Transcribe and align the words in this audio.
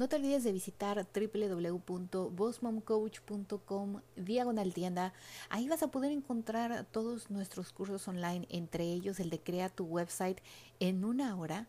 No 0.00 0.08
te 0.08 0.16
olvides 0.16 0.42
de 0.44 0.52
visitar 0.52 1.06
www.bossmomcoach.com 1.14 4.00
diagonal 4.16 4.72
tienda. 4.72 5.12
Ahí 5.50 5.68
vas 5.68 5.82
a 5.82 5.88
poder 5.88 6.10
encontrar 6.10 6.86
todos 6.90 7.30
nuestros 7.30 7.70
cursos 7.70 8.08
online, 8.08 8.46
entre 8.48 8.84
ellos 8.84 9.20
el 9.20 9.28
de 9.28 9.40
Crea 9.40 9.68
tu 9.68 9.84
website 9.84 10.38
en 10.78 11.04
una 11.04 11.36
hora 11.36 11.66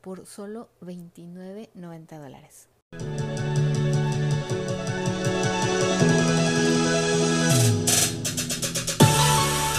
por 0.00 0.26
solo 0.26 0.68
$29.90 0.80 2.20
dólares. 2.20 2.68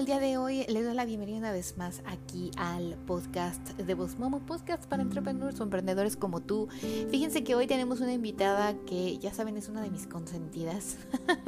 El 0.00 0.06
día 0.06 0.18
de 0.18 0.38
hoy? 0.38 0.64
Les 0.66 0.82
doy 0.82 0.94
la 0.94 1.04
bienvenida 1.04 1.36
una 1.36 1.52
vez 1.52 1.76
más 1.76 2.02
aquí 2.06 2.50
al 2.56 2.96
podcast 3.06 3.60
de 3.76 3.94
Voz 3.94 4.18
Momo, 4.18 4.40
podcast 4.40 4.86
para 4.86 5.02
entrepreneurs 5.02 5.60
o 5.60 5.62
emprendedores 5.62 6.16
como 6.16 6.40
tú. 6.40 6.68
Fíjense 7.10 7.44
que 7.44 7.54
hoy 7.54 7.66
tenemos 7.66 8.00
una 8.00 8.14
invitada 8.14 8.72
que 8.86 9.18
ya 9.18 9.34
saben 9.34 9.58
es 9.58 9.68
una 9.68 9.82
de 9.82 9.90
mis 9.90 10.06
consentidas 10.06 10.96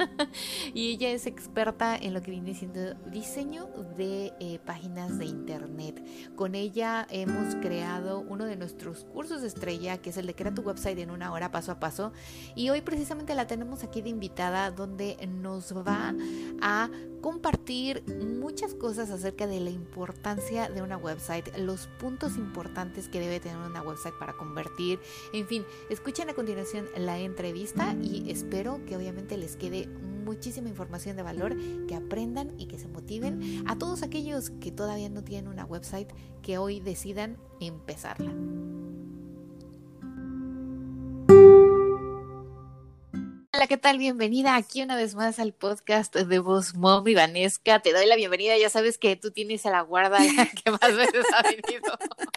y 0.75 0.91
ella 0.91 1.09
es 1.09 1.25
experta 1.25 1.95
en 1.95 2.13
lo 2.13 2.21
que 2.21 2.29
viene 2.29 2.53
siendo 2.53 2.93
diseño 3.09 3.65
de 3.97 4.33
eh, 4.39 4.59
páginas 4.63 5.17
de 5.17 5.25
internet. 5.25 6.05
Con 6.35 6.53
ella 6.53 7.07
hemos 7.09 7.55
creado 7.55 8.19
uno 8.19 8.45
de 8.45 8.55
nuestros 8.55 9.05
cursos 9.05 9.41
estrella 9.41 9.97
que 9.97 10.11
es 10.11 10.17
el 10.17 10.27
de 10.27 10.35
Crea 10.35 10.53
tu 10.53 10.61
website 10.61 10.99
en 10.99 11.09
una 11.09 11.31
hora 11.31 11.49
paso 11.49 11.71
a 11.71 11.79
paso 11.79 12.13
y 12.53 12.69
hoy 12.69 12.81
precisamente 12.81 13.33
la 13.33 13.47
tenemos 13.47 13.83
aquí 13.83 14.03
de 14.03 14.09
invitada 14.09 14.69
donde 14.69 15.17
nos 15.27 15.73
va 15.75 16.13
a 16.61 16.91
compartir 17.23 18.03
muchas 18.21 18.75
cosas 18.75 19.09
acerca 19.09 19.47
de 19.47 19.61
la 19.61 19.69
importancia 19.69 20.69
de 20.69 20.81
una 20.81 20.97
website, 20.97 21.57
los 21.57 21.87
puntos 21.87 22.35
importantes 22.35 23.07
que 23.07 23.21
debe 23.21 23.39
tener 23.39 23.57
una 23.57 23.81
website 23.81 24.13
para 24.19 24.33
convertir. 24.33 24.99
En 25.31 25.47
fin, 25.47 25.63
escuchen 25.89 26.29
a 26.29 26.33
continuación 26.33 26.85
la 26.97 27.17
entrevista 27.17 27.95
y 28.01 28.29
espero 28.29 28.81
que 28.85 28.97
obviamente 28.97 29.37
les 29.37 29.55
quede 29.55 29.87
muchísima 29.87 30.67
información 30.67 31.15
de 31.15 31.23
valor, 31.23 31.55
que 31.87 31.95
aprendan 31.95 32.59
y 32.59 32.65
que 32.65 32.77
se 32.77 32.89
motiven 32.89 33.63
a 33.67 33.77
todos 33.77 34.03
aquellos 34.03 34.49
que 34.49 34.73
todavía 34.73 35.07
no 35.07 35.23
tienen 35.23 35.47
una 35.47 35.63
website, 35.63 36.11
que 36.41 36.57
hoy 36.57 36.81
decidan 36.81 37.37
empezarla. 37.61 38.33
Hola, 43.55 43.67
¿qué 43.67 43.77
tal? 43.77 43.99
Bienvenida 43.99 44.55
aquí 44.55 44.81
una 44.81 44.95
vez 44.95 45.13
más 45.13 45.37
al 45.37 45.53
podcast 45.53 46.15
de 46.15 46.39
Voz 46.39 46.73
Mom 46.73 47.07
y 47.07 47.13
Vanesca. 47.13 47.79
Te 47.81 47.93
doy 47.93 48.07
la 48.07 48.15
bienvenida. 48.15 48.57
Ya 48.57 48.67
sabes 48.67 48.97
que 48.97 49.15
tú 49.15 49.29
tienes 49.29 49.67
a 49.67 49.69
la 49.69 49.81
guarda 49.81 50.17
que 50.63 50.71
más 50.71 50.95
veces 50.97 51.23
ha 51.35 51.43
venido. 51.43 51.83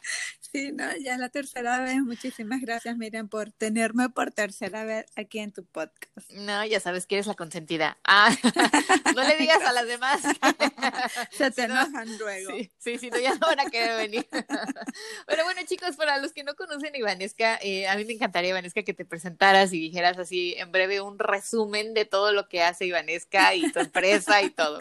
Sí, 0.57 0.73
no, 0.73 0.85
ya 0.97 1.19
la 1.19 1.29
tercera 1.29 1.81
vez. 1.81 1.99
Muchísimas 1.99 2.63
gracias, 2.63 2.97
Miriam, 2.97 3.29
por 3.29 3.51
tenerme 3.51 4.09
por 4.09 4.31
tercera 4.31 4.85
vez 4.85 5.05
aquí 5.15 5.39
en 5.39 5.53
tu 5.53 5.67
podcast. 5.67 6.31
No, 6.31 6.65
ya 6.65 6.81
sabes 6.81 7.05
que 7.05 7.17
eres 7.17 7.27
la 7.27 7.35
consentida. 7.35 7.99
Ah, 8.05 8.35
no 9.15 9.23
le 9.23 9.37
digas 9.37 9.61
a 9.63 9.75
las 9.75 9.87
demás. 9.87 10.23
Se 11.31 11.51
te 11.51 11.65
enojan 11.65 12.09
luego. 12.17 12.53
Sí, 12.57 12.73
sí, 12.79 12.97
sí, 12.97 13.11
no, 13.11 13.19
ya 13.19 13.35
no 13.35 13.41
van 13.41 13.61
a 13.61 13.71
querer 13.71 13.99
venir. 13.99 14.27
Pero 15.27 15.45
bueno, 15.45 15.61
chicos, 15.67 15.95
para 15.97 16.17
los 16.17 16.33
que 16.33 16.43
no 16.43 16.55
conocen 16.55 16.95
a 16.95 16.97
Ivanesca, 16.97 17.59
eh, 17.61 17.87
a 17.87 17.95
mí 17.97 18.07
me 18.07 18.15
encantaría, 18.15 18.49
Ivanesca, 18.49 18.83
que 18.83 18.95
te 18.95 19.05
presentaras 19.05 19.75
y 19.75 19.79
dijeras 19.79 20.17
así 20.17 20.55
en 20.57 20.73
breve 20.73 21.03
un 21.03 21.19
resumen 21.19 21.93
de 21.93 22.07
todo 22.07 22.33
lo 22.33 22.49
que 22.49 22.63
hace 22.63 22.87
Ivanesca 22.87 23.55
y 23.55 23.71
tu 23.73 23.81
empresa 23.81 24.41
y 24.41 24.49
todo. 24.49 24.79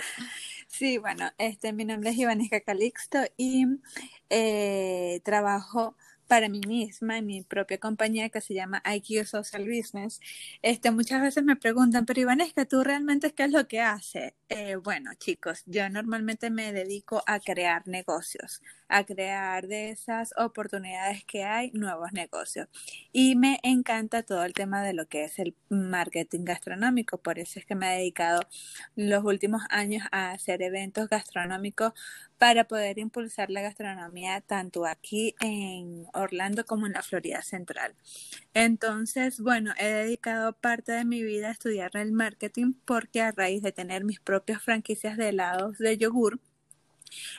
Sí, 0.77 0.97
bueno, 0.97 1.31
este, 1.37 1.71
mi 1.71 1.85
nombre 1.85 2.09
es 2.09 2.17
Ivanesca 2.17 2.59
Calixto 2.59 3.19
y 3.37 3.65
eh, 4.29 5.21
trabajo 5.23 5.95
para 6.27 6.49
mí 6.49 6.61
misma 6.67 7.17
en 7.19 7.25
mi 7.27 7.43
propia 7.43 7.77
compañía 7.79 8.29
que 8.29 8.41
se 8.41 8.53
llama 8.53 8.81
IQ 8.85 9.25
Social 9.25 9.65
Business. 9.65 10.19
Este, 10.61 10.91
muchas 10.91 11.21
veces 11.21 11.43
me 11.43 11.55
preguntan, 11.55 12.05
pero 12.05 12.21
Ivanesca, 12.21 12.65
¿tú 12.65 12.83
realmente 12.83 13.33
qué 13.33 13.43
es 13.45 13.51
lo 13.51 13.67
que 13.67 13.81
haces? 13.81 14.33
Eh, 14.49 14.75
bueno, 14.75 15.09
chicos, 15.15 15.63
yo 15.65 15.89
normalmente 15.89 16.51
me 16.51 16.71
dedico 16.71 17.23
a 17.25 17.39
crear 17.39 17.87
negocios, 17.87 18.61
a 18.87 19.03
crear 19.03 19.65
de 19.67 19.89
esas 19.89 20.35
oportunidades 20.37 21.23
que 21.25 21.43
hay 21.43 21.71
nuevos 21.71 22.13
negocios. 22.13 22.67
Y 23.11 23.35
me 23.35 23.59
encanta 23.63 24.21
todo 24.21 24.43
el 24.43 24.53
tema 24.53 24.83
de 24.83 24.93
lo 24.93 25.07
que 25.07 25.23
es 25.23 25.39
el 25.39 25.55
marketing 25.69 26.41
gastronómico. 26.45 27.17
Por 27.17 27.39
eso 27.39 27.57
es 27.59 27.65
que 27.65 27.73
me 27.73 27.95
he 27.95 27.97
dedicado 27.97 28.41
los 28.95 29.23
últimos 29.23 29.63
años 29.71 30.03
a 30.11 30.29
hacer 30.31 30.61
eventos 30.61 31.09
gastronómicos 31.09 31.93
para 32.37 32.65
poder 32.65 32.99
impulsar 32.99 33.49
la 33.49 33.61
gastronomía 33.61 34.41
tanto 34.41 34.85
aquí 34.85 35.35
en 35.39 36.05
Orlando 36.13 36.65
como 36.65 36.85
en 36.85 36.93
la 36.93 37.01
Florida 37.01 37.41
Central. 37.41 37.95
Entonces, 38.53 39.39
bueno, 39.39 39.73
he 39.77 39.87
dedicado 39.87 40.53
parte 40.53 40.91
de 40.91 41.05
mi 41.05 41.23
vida 41.23 41.49
a 41.49 41.51
estudiar 41.51 41.91
el 41.95 42.11
marketing 42.11 42.73
porque 42.85 43.21
a 43.21 43.31
raíz 43.31 43.61
de 43.61 43.71
tener 43.71 44.03
mis 44.03 44.19
propias 44.35 44.61
franquicias 44.61 45.15
de 45.15 45.29
helados 45.29 45.77
de 45.77 45.97
yogur, 45.97 46.41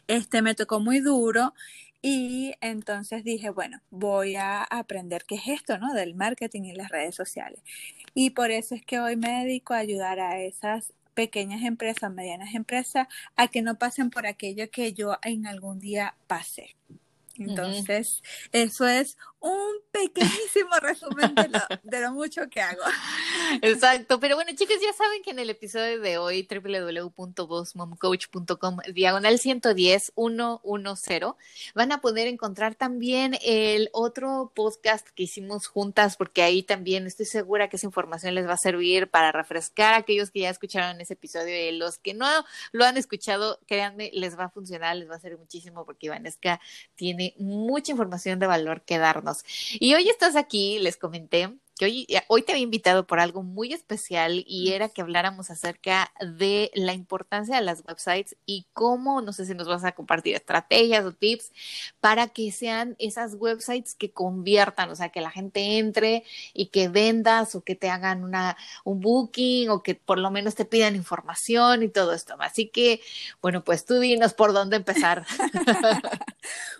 este 0.07 0.41
me 0.41 0.55
tocó 0.55 0.81
muy 0.81 1.01
duro 1.01 1.53
y 2.01 2.55
entonces 2.62 3.23
dije, 3.23 3.51
bueno, 3.51 3.83
voy 3.91 4.37
a 4.37 4.62
aprender 4.62 5.27
qué 5.27 5.34
es 5.34 5.49
esto, 5.49 5.77
¿no? 5.77 5.93
Del 5.93 6.15
marketing 6.15 6.62
y 6.62 6.75
las 6.75 6.89
redes 6.89 7.15
sociales. 7.15 7.61
Y 8.15 8.31
por 8.31 8.51
eso 8.51 8.75
es 8.75 8.83
que 8.83 8.99
hoy 8.99 9.17
me 9.17 9.45
dedico 9.45 9.75
a 9.75 9.79
ayudar 9.79 10.21
a 10.21 10.41
esas 10.41 10.95
pequeñas 11.12 11.62
empresas, 11.65 12.11
medianas 12.11 12.55
empresas, 12.55 13.09
a 13.37 13.49
que 13.49 13.61
no 13.61 13.78
pasen 13.78 14.09
por 14.09 14.27
aquello 14.27 14.71
que 14.71 14.95
yo 14.95 15.19
en 15.23 15.47
algún 15.47 15.78
día 15.78 16.15
pasé. 16.27 16.77
Entonces, 17.34 18.23
eso 18.53 18.87
es 18.87 19.19
un 19.41 19.75
pequeñísimo 19.93 20.75
resumen 20.81 21.34
de 21.34 21.49
lo, 21.49 21.61
mucho 22.16 22.49
que 22.49 22.60
hago. 22.60 22.82
Exacto, 23.62 24.19
pero 24.19 24.34
bueno, 24.34 24.50
chicos, 24.56 24.78
ya 24.82 24.93
saben 24.93 25.22
que 25.22 25.31
en 25.31 25.38
el 25.38 25.50
episodio 25.50 26.00
de 26.00 26.19
hoy, 26.19 26.49
www.bossmomcoach.com, 26.50 28.78
diagonal 28.93 29.38
110 29.38 30.12
110, 30.16 31.37
van 31.75 31.93
a 31.93 32.00
poder 32.00 32.27
encontrar 32.27 32.75
también 32.75 33.37
el 33.43 33.91
otro 33.93 34.53
podcast 34.54 35.09
que 35.10 35.25
hicimos 35.25 35.66
juntas, 35.66 36.16
porque 36.16 36.43
ahí 36.43 36.62
también 36.62 37.06
estoy 37.06 37.27
segura 37.27 37.69
que 37.69 37.77
esa 37.77 37.87
información 37.87 38.34
les 38.34 38.48
va 38.48 38.54
a 38.54 38.59
servir 38.59 39.10
para 39.10 39.33
refrescar 39.33 39.94
a 39.94 39.98
aquellos 39.98 40.31
que 40.31 40.41
ya 40.41 40.50
escucharon 40.50 41.00
ese 41.00 41.15
episodio 41.15 41.56
y 41.56 41.72
los 41.72 41.98
que 41.98 42.15
no 42.15 42.27
lo 42.72 42.84
han 42.84 42.97
escuchado, 42.97 43.60
créanme, 43.66 44.10
les 44.12 44.38
va 44.38 44.44
a 44.44 44.50
funcionar, 44.50 44.97
les 44.97 45.10
va 45.10 45.16
a 45.16 45.21
servir 45.21 45.38
muchísimo 45.38 45.84
porque 45.84 46.09
Vanesca 46.09 46.60
tiene 46.94 47.34
mucha 47.38 47.93
información 47.93 48.38
de 48.38 48.47
valor 48.47 48.83
que 48.83 48.98
darnos. 48.98 49.44
Y 49.75 49.94
hoy 49.94 50.09
estás 50.09 50.37
aquí, 50.37 50.78
les 50.78 50.97
comenté, 50.97 51.53
que 51.79 51.85
hoy, 51.85 52.07
eh, 52.09 52.23
hoy 52.29 52.43
te 52.43 52.53
había 52.53 52.65
invitado 52.65 53.07
por 53.07 53.21
algo 53.21 53.43
muy 53.43 53.73
especial 53.73 54.45
y 54.47 54.73
era 54.73 54.89
que 54.89 55.03
habláramos 55.03 55.51
acerca 55.51 56.13
de 56.21 56.71
la 56.75 56.95
importancia 56.95 57.57
de 57.57 57.63
las 57.63 57.85
websites 57.87 58.37
y 58.47 58.67
cómo, 58.73 59.21
no 59.21 59.33
sé 59.33 59.45
si 59.45 59.55
nos 59.55 59.69
vas 59.69 59.85
a 59.85 59.93
compartir 59.93 60.35
estrategias 60.35 61.05
o 61.05 61.13
tips 61.13 61.53
para 62.01 62.29
que 62.29 62.51
sean 62.53 62.97
esas 62.99 63.35
websites 63.35 63.95
que 63.95 64.11
conviertan, 64.11 64.91
o 64.91 64.97
sea, 64.97 65.11
que 65.11 65.21
la 65.21 65.31
gente 65.31 65.79
entre 65.79 66.25
y 66.55 66.67
que 66.67 66.89
vendas 66.89 67.55
o 67.55 67.63
que 67.63 67.75
te 67.75 67.91
hagan 67.91 68.25
una, 68.25 68.57
un 68.85 69.01
booking 69.01 69.69
o 69.71 69.83
que 69.83 69.95
por 69.95 70.19
lo 70.19 70.31
menos 70.31 70.55
te 70.55 70.65
pidan 70.65 70.97
información 70.97 71.83
y 71.83 71.89
todo 71.89 72.13
esto. 72.15 72.37
Así 72.41 72.69
que, 72.69 73.01
bueno, 73.43 73.65
pues 73.65 73.84
tú 73.84 73.99
dinos 74.01 74.34
por 74.34 74.53
dónde 74.53 74.77
empezar. 74.77 75.27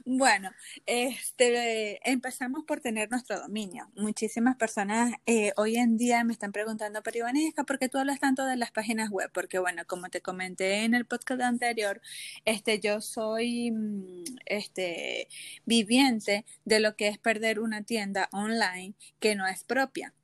bueno, 0.07 0.53
este, 0.87 1.99
empezamos 2.09 2.65
por 2.65 2.81
tener 2.81 3.11
nuestro 3.11 3.41
dominio. 3.41 3.91
Muchísimas 3.97 4.57
personas 4.57 5.13
eh, 5.27 5.53
hoy 5.57 5.77
en 5.77 5.97
día 5.97 6.23
me 6.23 6.33
están 6.33 6.53
preguntando, 6.53 7.03
pero 7.03 7.19
Ivanesca, 7.19 7.65
¿por 7.65 7.81
qué 7.81 7.89
tú 7.89 7.99
hablas 7.99 8.21
tanto 8.21 8.47
de 8.47 8.57
las 8.57 8.71
páginas 8.71 9.11
web? 9.11 9.31
Porque 9.35 9.59
bueno, 9.59 9.83
como 9.87 10.09
te 10.09 10.21
comenté 10.21 10.85
en 10.85 10.95
el 10.95 11.07
podcast 11.07 11.41
anterior, 11.43 12.01
este, 12.45 12.79
yo 12.79 13.01
soy 13.01 13.73
mm, 13.73 14.25
este, 14.47 15.29
viviente 15.65 16.45
de 16.65 16.79
lo 16.79 16.95
que 16.95 17.09
es 17.09 17.19
perder 17.19 17.59
una 17.59 17.83
tienda 17.83 18.29
online 18.31 18.95
que 19.19 19.35
no 19.35 19.47
es 19.49 19.65
propia. 19.65 20.15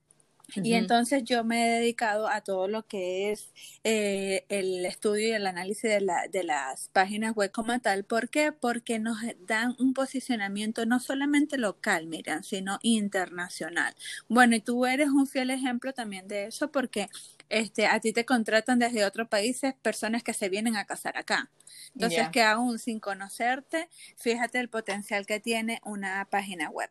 Y 0.55 0.75
entonces 0.75 1.25
yo 1.25 1.44
me 1.44 1.65
he 1.65 1.81
dedicado 1.81 2.29
a 2.29 2.43
todo 2.43 2.69
lo 2.69 2.87
que 2.87 3.33
es 3.33 3.53
eh, 3.85 4.44
el 4.49 4.85
estudio 4.85 5.29
y 5.29 5.33
el 5.33 5.47
análisis 5.47 5.91
de, 5.91 6.00
la, 6.00 6.27
de 6.31 6.44
las 6.44 6.89
páginas 6.89 7.35
web 7.35 7.50
como 7.50 7.79
tal. 7.81 8.05
¿Por 8.05 8.29
qué? 8.29 8.53
Porque 8.53 8.99
nos 8.99 9.19
dan 9.47 9.75
un 9.79 9.94
posicionamiento 9.94 10.85
no 10.85 11.00
solamente 11.00 11.56
local, 11.56 12.06
miran, 12.06 12.44
sino 12.44 12.79
internacional. 12.83 13.94
Bueno, 14.29 14.56
y 14.56 14.61
tú 14.61 14.85
eres 14.85 15.09
un 15.09 15.27
fiel 15.27 15.50
ejemplo 15.50 15.93
también 15.93 16.29
de 16.29 16.47
eso 16.47 16.71
porque 16.71 17.09
este, 17.49 17.87
a 17.87 18.00
ti 18.00 18.12
te 18.12 18.25
contratan 18.25 18.79
desde 18.79 19.05
otros 19.05 19.29
países 19.29 19.75
personas 19.83 20.23
que 20.23 20.35
se 20.35 20.49
vienen 20.49 20.77
a 20.77 20.85
casar 20.85 21.17
acá. 21.17 21.50
Entonces, 21.94 22.29
que 22.31 22.43
aún 22.43 22.79
sin 22.79 23.00
conocerte, 23.00 23.89
fíjate 24.17 24.59
el 24.59 24.69
potencial 24.69 25.27
que 25.27 25.41
tiene 25.41 25.81
una 25.85 26.27
página 26.31 26.71
web. 26.71 26.91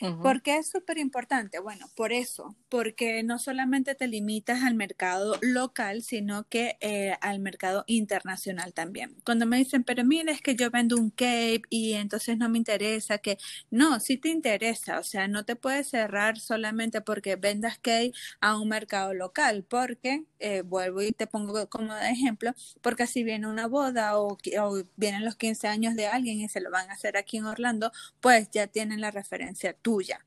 ¿Por 0.00 0.42
qué 0.42 0.58
es 0.58 0.70
súper 0.70 0.98
importante? 0.98 1.58
Bueno, 1.58 1.86
por 1.96 2.12
eso, 2.12 2.56
porque 2.68 3.22
no 3.24 3.38
solamente 3.38 3.94
te 3.94 4.06
limitas 4.06 4.62
al 4.62 4.74
mercado 4.74 5.36
local, 5.42 6.02
sino 6.02 6.44
que 6.48 6.76
eh, 6.80 7.16
al 7.20 7.40
mercado 7.40 7.84
internacional 7.86 8.72
también. 8.72 9.16
Cuando 9.24 9.46
me 9.46 9.58
dicen, 9.58 9.82
pero 9.82 10.04
mira, 10.04 10.30
es 10.32 10.40
que 10.40 10.54
yo 10.54 10.70
vendo 10.70 10.96
un 10.96 11.10
cape 11.10 11.62
y 11.68 11.94
entonces 11.94 12.38
no 12.38 12.48
me 12.48 12.58
interesa 12.58 13.18
que, 13.18 13.38
no, 13.70 13.98
sí 13.98 14.16
te 14.18 14.28
interesa, 14.28 15.00
o 15.00 15.02
sea, 15.02 15.26
no 15.26 15.44
te 15.44 15.56
puedes 15.56 15.88
cerrar 15.88 16.38
solamente 16.38 17.00
porque 17.00 17.36
vendas 17.36 17.78
cape 17.78 18.12
a 18.40 18.58
un 18.58 18.68
mercado 18.68 19.14
local, 19.14 19.64
porque, 19.68 20.24
eh, 20.38 20.62
vuelvo 20.62 21.02
y 21.02 21.12
te 21.12 21.26
pongo 21.26 21.68
como 21.68 21.96
ejemplo, 21.96 22.52
porque 22.82 23.06
si 23.06 23.24
viene 23.24 23.48
una 23.48 23.66
boda 23.66 24.18
o, 24.18 24.38
o 24.60 24.82
vienen 24.96 25.24
los 25.24 25.36
15 25.36 25.66
años 25.66 25.96
de 25.96 26.06
alguien 26.06 26.40
y 26.40 26.48
se 26.48 26.60
lo 26.60 26.70
van 26.70 26.88
a 26.90 26.94
hacer 26.94 27.16
aquí 27.16 27.38
en 27.38 27.46
Orlando, 27.46 27.90
pues 28.20 28.48
ya 28.50 28.66
tienen 28.68 29.00
la 29.00 29.10
referencia 29.10 29.72
tuya. 29.90 30.24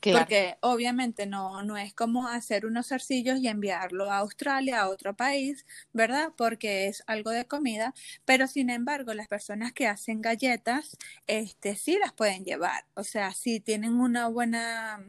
Porque 0.00 0.56
obviamente 0.60 1.26
no, 1.26 1.62
no 1.62 1.76
es 1.76 1.94
como 1.94 2.26
hacer 2.26 2.66
unos 2.66 2.88
zarcillos 2.88 3.38
y 3.38 3.48
enviarlo 3.48 4.10
a 4.10 4.18
Australia, 4.18 4.80
a 4.80 4.88
otro 4.88 5.14
país, 5.14 5.64
¿verdad? 5.92 6.32
Porque 6.36 6.88
es 6.88 7.04
algo 7.06 7.30
de 7.30 7.46
comida, 7.46 7.94
pero 8.24 8.46
sin 8.48 8.70
embargo 8.70 9.14
las 9.14 9.28
personas 9.28 9.72
que 9.72 9.86
hacen 9.86 10.20
galletas, 10.20 10.96
este, 11.26 11.76
sí 11.76 11.98
las 11.98 12.12
pueden 12.12 12.44
llevar. 12.44 12.84
O 12.94 13.04
sea, 13.04 13.32
si 13.32 13.60
tienen 13.60 14.00
una 14.00 14.28
buena 14.28 15.06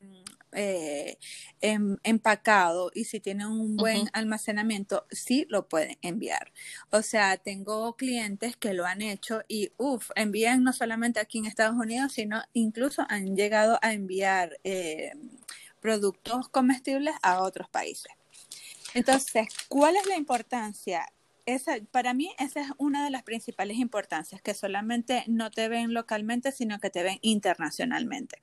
eh, 0.55 1.17
em, 1.61 1.97
empacado 2.03 2.91
y 2.94 3.05
si 3.05 3.19
tienen 3.19 3.47
un 3.47 3.77
buen 3.77 4.09
almacenamiento, 4.13 5.05
sí 5.11 5.45
lo 5.50 5.67
pueden 5.67 5.97
enviar. 6.01 6.51
O 6.89 7.01
sea, 7.01 7.38
tengo 7.38 7.95
clientes 7.95 8.55
que 8.57 8.73
lo 8.73 8.85
han 8.85 9.01
hecho 9.01 9.41
y, 9.47 9.71
uff, 9.77 10.11
envían 10.15 10.63
no 10.63 10.73
solamente 10.73 11.19
aquí 11.19 11.39
en 11.39 11.45
Estados 11.45 11.75
Unidos, 11.75 12.13
sino 12.13 12.41
incluso 12.53 13.05
han 13.09 13.35
llegado 13.35 13.79
a 13.81 13.94
enviar 13.94 14.59
eh, 14.63 15.11
productos 15.79 16.50
comestibles 16.50 17.13
a 17.21 17.41
otros 17.41 17.69
países. 17.69 18.11
Entonces, 18.94 19.47
¿cuál 19.67 19.95
es 19.95 20.05
la 20.07 20.15
importancia? 20.15 21.05
Esa, 21.45 21.77
para 21.91 22.13
mí 22.13 22.33
esa 22.39 22.61
es 22.61 22.67
una 22.77 23.03
de 23.03 23.11
las 23.11 23.23
principales 23.23 23.77
importancias, 23.77 24.41
que 24.41 24.53
solamente 24.53 25.23
no 25.27 25.51
te 25.51 25.67
ven 25.67 25.94
localmente, 25.94 26.51
sino 26.51 26.79
que 26.79 26.89
te 26.89 27.03
ven 27.03 27.19
internacionalmente. 27.21 28.39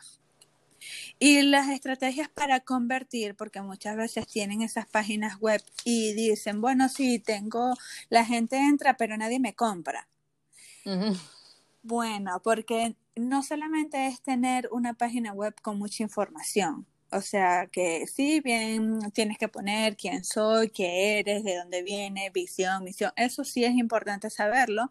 Y 1.19 1.43
las 1.43 1.69
estrategias 1.69 2.29
para 2.29 2.61
convertir, 2.61 3.35
porque 3.35 3.61
muchas 3.63 3.97
veces 3.97 4.27
tienen 4.27 4.63
esas 4.63 4.87
páginas 4.87 5.39
web 5.41 5.63
y 5.85 6.15
dicen, 6.15 6.61
bueno, 6.61 6.89
sí, 6.89 7.19
tengo, 7.19 7.75
la 8.09 8.25
gente 8.25 8.57
entra, 8.57 8.97
pero 8.97 9.17
nadie 9.17 9.41
me 9.41 9.55
compra. 9.55 10.09
Bueno, 11.83 12.41
porque 12.43 12.97
no 13.17 13.43
solamente 13.43 14.07
es 14.07 14.21
tener 14.23 14.69
una 14.73 14.95
página 14.95 15.33
web 15.33 15.55
con 15.63 15.79
mucha 15.79 16.03
información, 16.03 16.87
o 17.11 17.21
sea 17.23 17.67
que 17.67 18.07
sí, 18.07 18.41
bien, 18.41 19.01
tienes 19.13 19.39
que 19.39 19.49
poner 19.49 19.97
quién 19.97 20.25
soy, 20.25 20.71
qué 20.71 21.19
eres, 21.19 21.43
de 21.45 21.57
dónde 21.57 21.83
viene, 21.83 22.31
visión, 22.31 22.85
misión, 22.85 23.13
eso 23.17 23.45
sí 23.45 23.65
es 23.65 23.73
importante 23.75 24.31
saberlo 24.31 24.91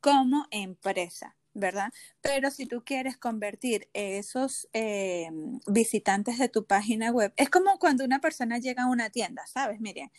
como 0.00 0.46
empresa. 0.50 1.37
¿Verdad? 1.54 1.92
Pero 2.20 2.50
si 2.50 2.66
tú 2.66 2.84
quieres 2.84 3.16
convertir 3.16 3.88
esos 3.92 4.68
eh, 4.72 5.28
visitantes 5.66 6.38
de 6.38 6.48
tu 6.48 6.66
página 6.66 7.10
web, 7.10 7.32
es 7.36 7.50
como 7.50 7.78
cuando 7.78 8.04
una 8.04 8.20
persona 8.20 8.58
llega 8.58 8.84
a 8.84 8.90
una 8.90 9.10
tienda, 9.10 9.46
¿sabes? 9.46 9.80
Mire, 9.80 10.12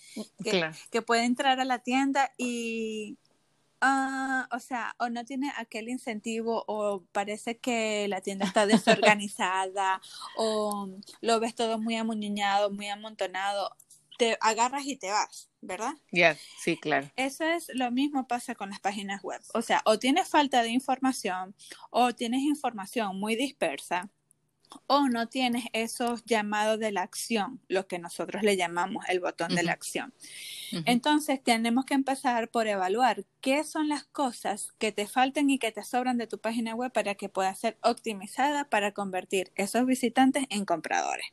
que, 0.44 0.72
que 0.92 1.02
puede 1.02 1.24
entrar 1.24 1.60
a 1.60 1.66
la 1.66 1.80
tienda 1.80 2.32
y 2.38 3.18
Uh, 3.82 4.44
o 4.54 4.60
sea, 4.60 4.94
o 5.00 5.08
no 5.08 5.24
tiene 5.24 5.54
aquel 5.56 5.88
incentivo 5.88 6.66
o 6.68 7.06
parece 7.14 7.60
que 7.60 8.10
la 8.10 8.20
tienda 8.20 8.46
está 8.46 8.66
desorganizada 8.68 10.02
o 10.36 10.90
lo 11.22 11.40
ves 11.40 11.56
todo 11.56 11.80
muy 11.80 11.96
amuñeñado, 11.96 12.72
muy 12.72 12.90
amontonado, 12.90 13.74
te 14.18 14.38
agarras 14.42 14.86
y 14.86 14.98
te 14.98 15.10
vas. 15.12 15.49
¿Verdad? 15.62 15.94
Ya, 16.12 16.38
sí, 16.60 16.78
claro. 16.78 17.10
Eso 17.16 17.44
es 17.44 17.70
lo 17.74 17.92
mismo 17.92 18.28
pasa 18.28 18.56
con 18.56 18.70
las 18.70 18.80
páginas 18.80 19.22
web. 19.24 19.42
O 19.54 19.62
sea, 19.62 19.82
o 19.86 20.00
tienes 20.00 20.28
falta 20.28 20.64
de 20.64 20.70
información 20.70 21.56
o 21.90 22.14
tienes 22.14 22.42
información 22.42 23.20
muy 23.20 23.36
dispersa 23.36 24.10
o 24.88 25.08
no 25.08 25.28
tienes 25.28 25.66
esos 25.74 26.24
llamados 26.26 26.80
de 26.80 26.92
la 26.92 27.02
acción, 27.02 27.60
lo 27.68 27.88
que 27.88 28.00
nosotros 28.00 28.44
le 28.44 28.56
llamamos 28.56 29.06
el 29.10 29.20
botón 29.20 29.56
de 29.56 29.64
la 29.64 29.72
acción. 29.72 30.14
Entonces, 30.86 31.44
tenemos 31.44 31.86
que 31.86 31.96
empezar 31.96 32.50
por 32.50 32.68
evaluar 32.68 33.26
qué 33.42 33.64
son 33.64 33.90
las 33.90 34.04
cosas 34.04 34.74
que 34.78 34.92
te 34.92 35.08
faltan 35.08 35.50
y 35.50 35.58
que 35.58 35.72
te 35.72 35.84
sobran 35.84 36.18
de 36.18 36.28
tu 36.28 36.40
página 36.40 36.76
web 36.76 36.92
para 36.92 37.16
que 37.16 37.30
pueda 37.30 37.54
ser 37.56 37.78
optimizada 37.82 38.70
para 38.70 38.92
convertir 38.92 39.52
esos 39.56 39.86
visitantes 39.86 40.46
en 40.50 40.66
compradores. 40.66 41.26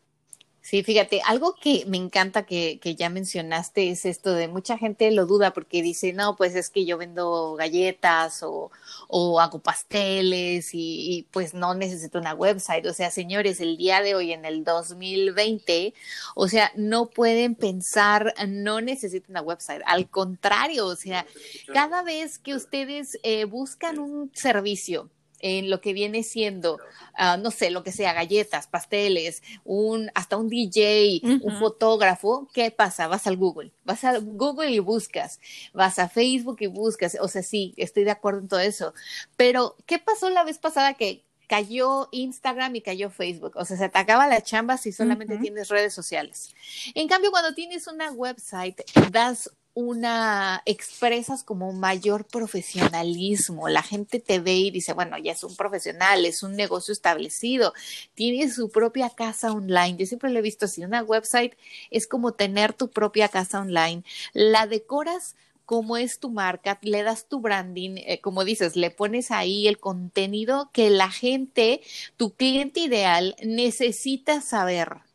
Sí, 0.66 0.82
fíjate, 0.82 1.22
algo 1.24 1.54
que 1.54 1.84
me 1.86 1.96
encanta 1.96 2.44
que, 2.44 2.80
que, 2.80 2.96
ya 2.96 3.08
mencionaste 3.08 3.88
es 3.88 4.04
esto 4.04 4.32
de 4.32 4.48
mucha 4.48 4.76
gente 4.76 5.08
lo 5.12 5.24
duda 5.24 5.52
porque 5.52 5.80
dice, 5.80 6.12
no, 6.12 6.34
pues 6.34 6.56
es 6.56 6.70
que 6.70 6.84
yo 6.84 6.98
vendo 6.98 7.54
galletas 7.54 8.42
o, 8.42 8.72
o 9.06 9.38
hago 9.38 9.60
pasteles 9.60 10.74
y, 10.74 11.18
y, 11.18 11.22
pues 11.30 11.54
no 11.54 11.74
necesito 11.74 12.18
una 12.18 12.34
website. 12.34 12.84
O 12.86 12.92
sea, 12.94 13.12
señores, 13.12 13.60
el 13.60 13.76
día 13.76 14.00
de 14.00 14.16
hoy 14.16 14.32
en 14.32 14.44
el 14.44 14.64
2020, 14.64 15.94
o 16.34 16.48
sea, 16.48 16.72
no 16.74 17.10
pueden 17.10 17.54
pensar, 17.54 18.34
no 18.48 18.80
necesito 18.80 19.30
una 19.30 19.42
website. 19.42 19.82
Al 19.86 20.10
contrario, 20.10 20.86
o 20.86 20.96
sea, 20.96 21.26
cada 21.72 22.02
vez 22.02 22.40
que 22.40 22.56
ustedes 22.56 23.20
eh, 23.22 23.44
buscan 23.44 24.00
un 24.00 24.32
servicio, 24.34 25.10
en 25.40 25.70
lo 25.70 25.80
que 25.80 25.92
viene 25.92 26.22
siendo, 26.22 26.74
uh, 27.18 27.40
no 27.40 27.50
sé, 27.50 27.70
lo 27.70 27.82
que 27.82 27.92
sea, 27.92 28.12
galletas, 28.12 28.66
pasteles, 28.66 29.42
un, 29.64 30.10
hasta 30.14 30.36
un 30.36 30.48
DJ, 30.48 31.20
un 31.42 31.58
fotógrafo, 31.58 32.48
¿qué 32.52 32.70
pasa? 32.70 33.06
Vas 33.06 33.26
al 33.26 33.36
Google, 33.36 33.72
vas 33.84 34.04
al 34.04 34.22
Google 34.24 34.70
y 34.70 34.78
buscas, 34.78 35.40
vas 35.72 35.98
a 35.98 36.08
Facebook 36.08 36.58
y 36.60 36.66
buscas, 36.66 37.16
o 37.20 37.28
sea, 37.28 37.42
sí, 37.42 37.74
estoy 37.76 38.04
de 38.04 38.10
acuerdo 38.10 38.40
en 38.40 38.48
todo 38.48 38.60
eso, 38.60 38.94
pero 39.36 39.76
¿qué 39.86 39.98
pasó 39.98 40.30
la 40.30 40.44
vez 40.44 40.58
pasada 40.58 40.94
que 40.94 41.26
cayó 41.46 42.08
Instagram 42.10 42.74
y 42.76 42.80
cayó 42.80 43.10
Facebook. 43.10 43.52
O 43.56 43.64
sea, 43.64 43.76
se 43.76 43.88
te 43.88 43.98
acaba 43.98 44.26
la 44.26 44.42
chamba 44.42 44.76
si 44.76 44.92
solamente 44.92 45.38
tienes 45.38 45.68
redes 45.68 45.94
sociales. 45.94 46.54
En 46.94 47.08
cambio, 47.08 47.30
cuando 47.30 47.54
tienes 47.54 47.86
una 47.86 48.10
website, 48.10 48.80
das 49.10 49.50
una, 49.76 50.62
expresas 50.64 51.44
como 51.44 51.70
mayor 51.74 52.24
profesionalismo. 52.24 53.68
La 53.68 53.82
gente 53.82 54.20
te 54.20 54.40
ve 54.40 54.54
y 54.54 54.70
dice, 54.70 54.94
bueno, 54.94 55.18
ya 55.18 55.32
es 55.32 55.44
un 55.44 55.54
profesional, 55.54 56.24
es 56.24 56.42
un 56.42 56.56
negocio 56.56 56.92
establecido, 56.92 57.74
tiene 58.14 58.50
su 58.50 58.70
propia 58.70 59.10
casa 59.10 59.52
online. 59.52 59.98
Yo 59.98 60.06
siempre 60.06 60.30
lo 60.30 60.38
he 60.38 60.42
visto 60.42 60.64
así, 60.64 60.82
una 60.82 61.02
website 61.02 61.58
es 61.90 62.06
como 62.06 62.32
tener 62.32 62.72
tu 62.72 62.88
propia 62.88 63.28
casa 63.28 63.60
online. 63.60 64.02
La 64.32 64.66
decoras 64.66 65.36
como 65.66 65.98
es 65.98 66.20
tu 66.20 66.30
marca, 66.30 66.78
le 66.80 67.02
das 67.02 67.28
tu 67.28 67.40
branding, 67.40 67.96
eh, 67.98 68.20
como 68.22 68.44
dices, 68.44 68.76
le 68.76 68.90
pones 68.90 69.30
ahí 69.30 69.68
el 69.68 69.78
contenido 69.78 70.70
que 70.72 70.88
la 70.88 71.10
gente, 71.10 71.82
tu 72.16 72.30
cliente 72.30 72.80
ideal, 72.80 73.36
necesita 73.42 74.40
saber. 74.40 75.05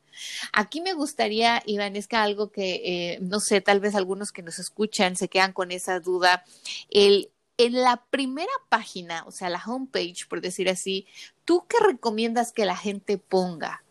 Aquí 0.54 0.82
me 0.82 0.94
gustaría, 0.94 1.62
Iván, 1.66 1.96
es 1.96 2.08
que 2.08 2.16
algo 2.16 2.52
que, 2.52 2.82
eh, 2.84 3.20
no 3.22 3.40
sé, 3.40 3.62
tal 3.62 3.80
vez 3.80 3.96
algunos 3.96 4.32
que 4.32 4.44
nos 4.44 4.60
escuchan 4.60 5.16
se 5.16 5.30
quedan 5.30 5.54
con 5.54 5.72
esa 5.72 6.00
duda, 6.00 6.44
el 6.90 7.32
en 7.58 7.74
la 7.74 8.04
primera 8.10 8.52
página, 8.70 9.24
o 9.28 9.32
sea, 9.32 9.50
la 9.50 9.62
homepage, 9.64 10.26
por 10.28 10.42
decir 10.42 10.68
así, 10.68 11.06
¿tú 11.46 11.66
qué 11.68 11.78
recomiendas 11.86 12.52
que 12.52 12.66
la 12.66 12.76
gente 12.76 13.20
ponga? 13.20 13.84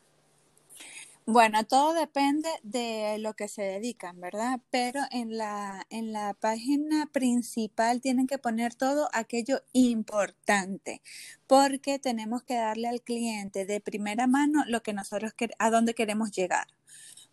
Bueno, 1.33 1.65
todo 1.65 1.95
depende 1.95 2.49
de 2.65 3.19
lo 3.21 3.35
que 3.35 3.47
se 3.47 3.63
dedican, 3.63 4.21
¿verdad? 4.21 4.61
Pero 4.71 5.01
en 5.13 5.39
la, 5.39 5.87
en 5.89 6.13
la 6.13 6.35
página 6.35 7.07
principal 7.07 8.01
tienen 8.01 8.27
que 8.27 8.39
poner 8.39 8.75
todo 8.75 9.09
aquello 9.13 9.63
importante, 9.73 11.03
porque 11.47 12.01
tenemos 12.01 12.43
que 12.43 12.57
darle 12.57 12.89
al 12.89 13.03
cliente 13.03 13.65
de 13.65 13.81
primera 13.81 14.27
mano 14.27 14.65
lo 14.67 14.83
que 14.83 14.93
nosotros 14.93 15.33
a 15.61 15.71
dónde 15.71 15.95
queremos 15.95 16.33
llegar. 16.33 16.67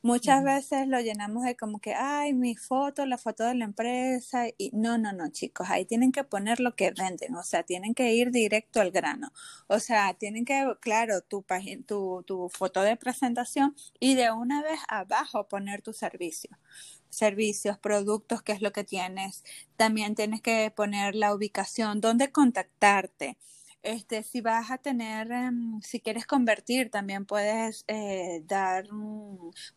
Muchas 0.08 0.44
veces 0.44 0.88
lo 0.88 1.00
llenamos 1.02 1.44
de 1.44 1.58
como 1.58 1.80
que, 1.80 1.94
ay, 1.94 2.34
mi 2.34 2.56
foto, 2.56 3.06
la 3.06 3.18
foto 3.18 3.44
de 3.44 3.56
la 3.56 3.66
empresa. 3.66 4.46
Y 4.58 4.72
no, 4.74 4.98
no, 4.98 5.12
no, 5.12 5.30
chicos, 5.32 5.68
ahí 5.70 5.86
tienen 5.86 6.12
que 6.14 6.24
poner 6.24 6.60
lo 6.62 6.76
que 6.76 6.92
venden, 6.92 7.36
o 7.36 7.44
sea, 7.44 7.64
tienen 7.64 7.94
que 7.94 8.14
ir 8.14 8.32
directo 8.32 8.80
al 8.80 8.92
grano. 8.92 9.32
O 9.68 9.80
sea, 9.80 10.14
tienen 10.14 10.46
que, 10.46 10.66
claro, 10.82 11.22
tu, 11.22 11.44
tu, 11.88 12.24
tu 12.26 12.50
foto 12.50 12.82
de 12.84 12.96
presentación 12.96 13.76
y 14.00 14.16
de 14.16 14.32
una 14.32 14.62
vez 14.64 14.80
abajo 14.88 15.48
poner 15.48 15.82
tu 15.82 15.94
servicio 15.94 16.58
servicios, 17.10 17.78
productos, 17.80 18.44
qué 18.44 18.52
es 18.52 18.62
lo 18.62 18.72
que 18.72 18.84
tienes. 18.84 19.44
También 19.78 20.16
tienes 20.16 20.42
que 20.42 20.72
poner 20.76 21.16
la 21.16 21.34
ubicación, 21.34 22.02
dónde 22.02 22.32
contactarte. 22.32 23.38
Este, 23.84 24.24
si 24.24 24.42
vas 24.42 24.72
a 24.72 24.78
tener, 24.78 25.32
em, 25.32 25.82
si 25.82 26.02
quieres 26.02 26.26
convertir, 26.26 26.90
también 26.92 27.26
puedes 27.26 27.86
eh, 27.88 28.42
dar 28.46 28.86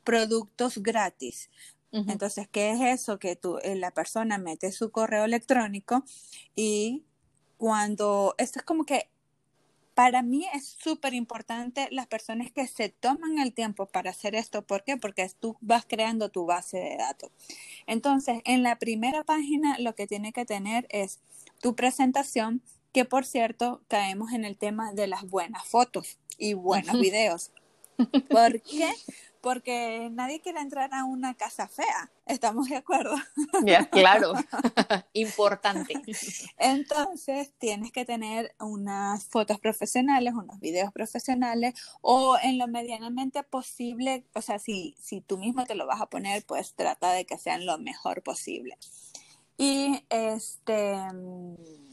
productos 0.05 0.79
gratis 0.79 1.51
Entonces, 2.07 2.49
¿qué 2.51 2.73
es 2.73 2.81
eso? 3.03 3.19
Que 3.21 3.37
tú, 3.37 3.59
eh, 3.63 3.77
la 3.77 3.93
persona 3.93 4.39
mete 4.39 4.73
su 4.73 4.93
correo 4.93 5.25
electrónico 5.25 6.05
y 6.57 7.05
cuando, 7.59 8.35
esto 8.39 8.61
es 8.61 8.65
como 8.67 8.85
que 8.87 9.11
para 9.95 10.23
mí 10.23 10.47
es 10.55 10.77
súper 10.83 11.15
importante 11.15 11.89
las 11.93 12.07
personas 12.09 12.53
que 12.53 12.67
se 12.69 12.89
toman 12.91 13.39
el 13.39 13.53
tiempo 13.55 13.87
para 13.87 14.11
hacer 14.11 14.35
esto. 14.35 14.63
¿Por 14.67 14.85
qué? 14.85 14.97
Porque 14.97 15.29
tú 15.41 15.57
vas 15.61 15.85
creando 15.89 16.31
tu 16.31 16.47
base 16.47 16.79
de 16.79 16.97
datos. 16.99 17.31
Entonces, 17.87 18.41
en 18.45 18.63
la 18.63 18.79
primera 18.79 19.25
página 19.25 19.77
lo 19.79 19.95
que 19.95 20.07
tiene 20.07 20.33
que 20.33 20.47
tener 20.47 20.87
es 20.91 21.21
tu 21.61 21.77
presentación, 21.77 22.63
que 22.93 23.05
por 23.05 23.25
cierto 23.25 23.83
caemos 23.89 24.33
en 24.33 24.45
el 24.45 24.57
tema 24.57 24.93
de 24.93 25.07
las 25.07 25.29
buenas 25.29 25.67
fotos 25.67 26.19
y 26.39 26.55
buenos 26.55 27.01
videos. 27.01 27.53
¿Por 28.29 28.63
qué? 28.63 28.95
porque 29.41 30.11
nadie 30.13 30.41
quiere 30.41 30.61
entrar 30.61 30.93
a 30.93 31.05
una 31.05 31.35
casa 31.35 31.67
fea, 31.67 32.11
¿estamos 32.27 32.69
de 32.69 32.77
acuerdo? 32.77 33.15
Ya, 33.65 33.89
claro, 33.89 34.35
importante. 35.13 35.95
Entonces, 36.59 37.53
tienes 37.59 37.93
que 37.93 38.05
tener 38.05 38.55
unas 38.61 39.25
fotos 39.25 39.59
profesionales, 39.59 40.35
unos 40.35 40.61
videos 40.61 40.93
profesionales 40.93 41.75
o 42.01 42.37
en 42.43 42.59
lo 42.59 42.69
medianamente 42.69 43.43
posible, 43.43 44.25
o 44.35 44.43
sea, 44.43 44.59
si, 44.59 44.95
si 45.01 45.21
tú 45.21 45.39
mismo 45.39 45.65
te 45.65 45.75
lo 45.75 45.87
vas 45.87 46.01
a 46.01 46.07
poner, 46.07 46.45
pues 46.45 46.75
trata 46.75 47.13
de 47.13 47.25
que 47.25 47.39
sean 47.39 47.67
lo 47.67 47.79
mejor 47.79 48.23
posible. 48.23 48.79
Y 49.57 50.05
este 50.09 50.97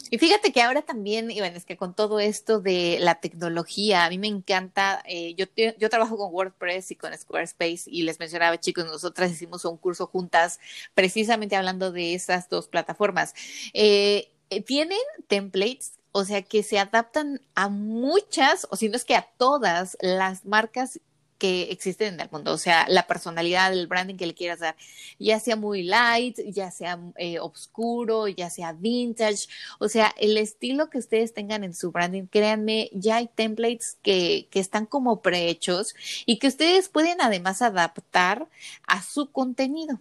y 0.10 0.18
fíjate 0.18 0.52
que 0.52 0.62
ahora 0.62 0.82
también, 0.82 1.32
Iván, 1.32 1.56
es 1.56 1.66
que 1.66 1.78
con 1.78 1.94
todo 1.94 2.20
esto 2.20 2.60
de 2.60 2.98
la 3.00 3.16
tecnología, 3.16 4.06
a 4.06 4.10
mí 4.10 4.18
me 4.18 4.28
encanta, 4.28 5.04
eh, 5.06 5.36
yo, 5.36 5.46
yo 5.78 5.90
trabajo 5.90 6.18
con 6.18 6.34
WordPress 6.34 6.92
y 6.92 6.96
con 6.96 7.18
Squarespace 7.18 7.84
y 7.88 8.04
les 8.04 8.20
mencionaba, 8.20 8.60
chicos, 8.60 8.86
nosotras 8.86 9.32
hicimos 9.32 9.66
un 9.66 9.78
curso 9.78 10.08
juntas 10.08 10.60
precisamente 10.94 11.56
hablando 11.56 11.92
de 11.92 12.14
esas 12.14 12.50
dos 12.50 12.68
plataformas. 12.68 13.34
Eh, 13.74 14.32
eh, 14.50 14.62
tienen 14.62 15.00
templates 15.28 15.94
o 16.14 16.26
sea, 16.26 16.42
que 16.42 16.64
se 16.64 16.80
adaptan 16.80 17.42
a 17.54 17.70
muchas, 17.70 18.66
o 18.72 18.76
si 18.76 18.90
no 18.90 18.96
es 18.96 19.06
que 19.06 19.16
a 19.16 19.30
todas 19.38 19.98
las 20.02 20.46
marcas 20.46 21.00
que 21.38 21.72
existen 21.72 22.16
en 22.16 22.20
el 22.22 22.30
mundo, 22.32 22.54
o 22.54 22.58
sea, 22.58 22.86
la 22.90 23.08
personalidad, 23.08 23.72
el 23.74 23.88
branding 23.88 24.16
que 24.16 24.28
le 24.28 24.34
quieras 24.34 24.60
dar, 24.60 24.76
ya 25.20 25.40
sea 25.40 25.56
muy 25.56 25.84
light, 25.84 26.40
ya 26.48 26.72
sea 26.72 27.00
eh, 27.18 27.40
oscuro, 27.40 28.28
ya 28.28 28.50
sea 28.50 28.74
vintage, 28.74 29.48
o 29.80 29.90
sea, 29.90 30.14
el 30.18 30.38
estilo 30.38 30.90
que 30.90 30.98
ustedes 30.98 31.34
tengan 31.34 31.64
en 31.64 31.74
su 31.74 31.92
branding, 31.92 32.26
créanme, 32.26 32.90
ya 32.94 33.18
hay 33.18 33.28
templates 33.28 33.98
que, 34.02 34.48
que 34.52 34.60
están 34.60 34.86
como 34.86 35.22
prehechos 35.22 35.96
y 36.26 36.40
que 36.40 36.48
ustedes 36.48 36.90
pueden 36.90 37.22
además 37.22 37.62
adaptar 37.62 38.48
a 38.88 39.02
su 39.04 39.32
contenido. 39.32 40.00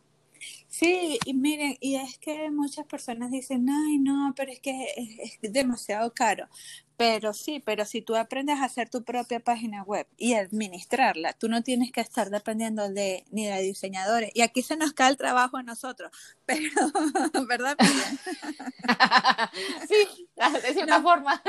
Sí, 0.68 1.18
y 1.24 1.32
miren, 1.32 1.76
y 1.80 1.96
es 1.96 2.18
que 2.18 2.50
muchas 2.50 2.84
personas 2.86 3.30
dicen, 3.30 3.66
ay, 3.70 3.98
no, 3.98 4.34
pero 4.36 4.52
es 4.52 4.60
que 4.60 4.88
es, 4.96 5.38
es 5.40 5.52
demasiado 5.52 6.12
caro. 6.12 6.48
Pero 6.96 7.34
sí, 7.34 7.62
pero 7.64 7.84
si 7.84 8.00
tú 8.00 8.16
aprendes 8.16 8.58
a 8.58 8.64
hacer 8.64 8.88
tu 8.88 9.04
propia 9.04 9.40
página 9.40 9.82
web 9.82 10.06
y 10.16 10.32
administrarla, 10.32 11.34
tú 11.34 11.48
no 11.48 11.62
tienes 11.62 11.92
que 11.92 12.00
estar 12.00 12.30
dependiendo 12.30 12.88
de 12.88 13.24
ni 13.30 13.46
de 13.46 13.60
diseñadores. 13.60 14.30
Y 14.32 14.40
aquí 14.40 14.62
se 14.62 14.76
nos 14.76 14.94
cae 14.94 15.10
el 15.10 15.18
trabajo 15.18 15.58
a 15.58 15.62
nosotros, 15.62 16.10
pero, 16.46 16.70
¿verdad? 17.46 17.76
sí, 19.88 20.28
de 20.62 20.72
cierta 20.72 21.02
forma. 21.02 21.42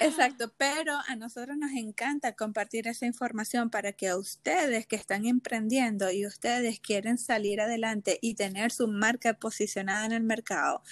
Exacto, 0.00 0.50
pero 0.56 0.98
a 1.06 1.16
nosotros 1.16 1.58
nos 1.58 1.72
encanta 1.72 2.34
compartir 2.34 2.88
esa 2.88 3.04
información 3.04 3.68
para 3.68 3.92
que 3.92 4.08
a 4.08 4.16
ustedes 4.16 4.86
que 4.86 4.96
están 4.96 5.26
emprendiendo 5.26 6.10
y 6.10 6.26
ustedes 6.26 6.80
quieren 6.80 7.18
salir 7.18 7.60
adelante 7.60 8.18
y 8.22 8.34
tener 8.34 8.72
su 8.72 8.88
marca 8.88 9.34
posicionada 9.34 10.06
en 10.06 10.12
el 10.12 10.22
mercado, 10.22 10.82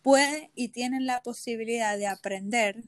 pueden 0.00 0.50
y 0.54 0.68
tienen 0.68 1.06
la 1.06 1.22
posibilidad 1.22 1.98
de 1.98 2.06
aprender 2.06 2.84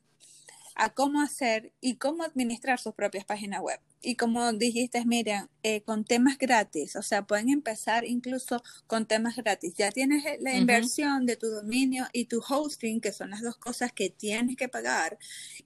a 0.76 0.90
cómo 0.90 1.23
hacer 1.23 1.73
y 1.80 1.97
cómo 1.97 2.23
administrar 2.23 2.78
sus 2.78 2.95
propias 2.95 3.25
páginas 3.25 3.61
web. 3.61 3.80
Y 4.02 4.14
como 4.14 4.52
dijiste, 4.52 5.04
Miriam, 5.04 5.49
eh, 5.62 5.80
con 5.80 6.04
temas 6.04 6.38
gratis, 6.38 6.95
o 6.95 7.02
sea, 7.02 7.26
pueden 7.26 7.49
empezar 7.49 8.04
incluso 8.04 8.62
con 8.87 9.06
temas 9.06 9.35
gratis. 9.37 9.75
Ya 9.75 9.90
tienes 9.90 10.25
eh, 10.26 10.38
la 10.40 10.54
inversión 10.54 11.26
de 11.26 11.37
tu 11.37 11.49
dominio 11.49 12.06
y 12.12 12.26
tu 12.26 12.40
hosting, 12.47 13.00
que 13.00 13.11
son 13.11 13.30
las 13.30 13.42
dos 13.42 13.56
cosas 13.56 13.92
que 13.92 14.11
tienes 14.11 14.56
que 14.56 14.68
pagar. 14.68 15.18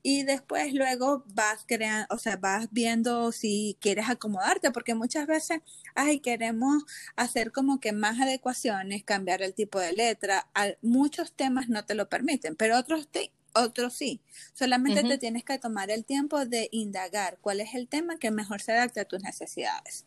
Y 0.03 0.23
después 0.23 0.73
luego 0.73 1.25
vas 1.35 1.65
creando, 1.67 2.07
o 2.15 2.19
sea, 2.19 2.37
vas 2.37 2.69
viendo 2.71 3.33
si 3.33 3.77
quieres 3.81 4.09
acomodarte, 4.09 4.71
porque 4.71 4.95
muchas 4.95 5.27
veces, 5.27 5.61
ay, 5.95 6.21
queremos 6.21 6.85
hacer 7.17 7.53
como 7.53 7.81
que 7.81 7.93
más 7.93 8.21
adecuaciones, 8.21 9.05
cambiar 9.05 9.43
el 9.43 9.55
tipo 9.55 9.79
de 9.81 9.93
letra. 9.93 10.49
muchos 10.83 11.33
temas 11.33 11.69
no 11.69 11.85
te 11.85 11.95
lo 11.95 12.09
permiten, 12.09 12.57
pero 12.57 12.79
otros 12.79 13.09
te 13.09 13.33
otros 13.55 13.95
sí. 13.95 14.21
Solamente 14.55 15.03
te 15.03 15.19
tienes 15.19 15.45
que 15.45 15.59
tomar 15.59 15.91
el 15.91 16.05
tiempo 16.05 16.45
de 16.45 16.69
indagar 16.73 17.39
cuál 17.41 17.61
es 17.61 17.75
el 17.75 17.89
tema 17.89 18.19
que 18.19 18.31
mejor 18.31 18.61
se 18.61 18.73
adapte 18.73 19.01
a 19.01 19.05
tus 19.05 19.23
necesidades. 19.23 20.05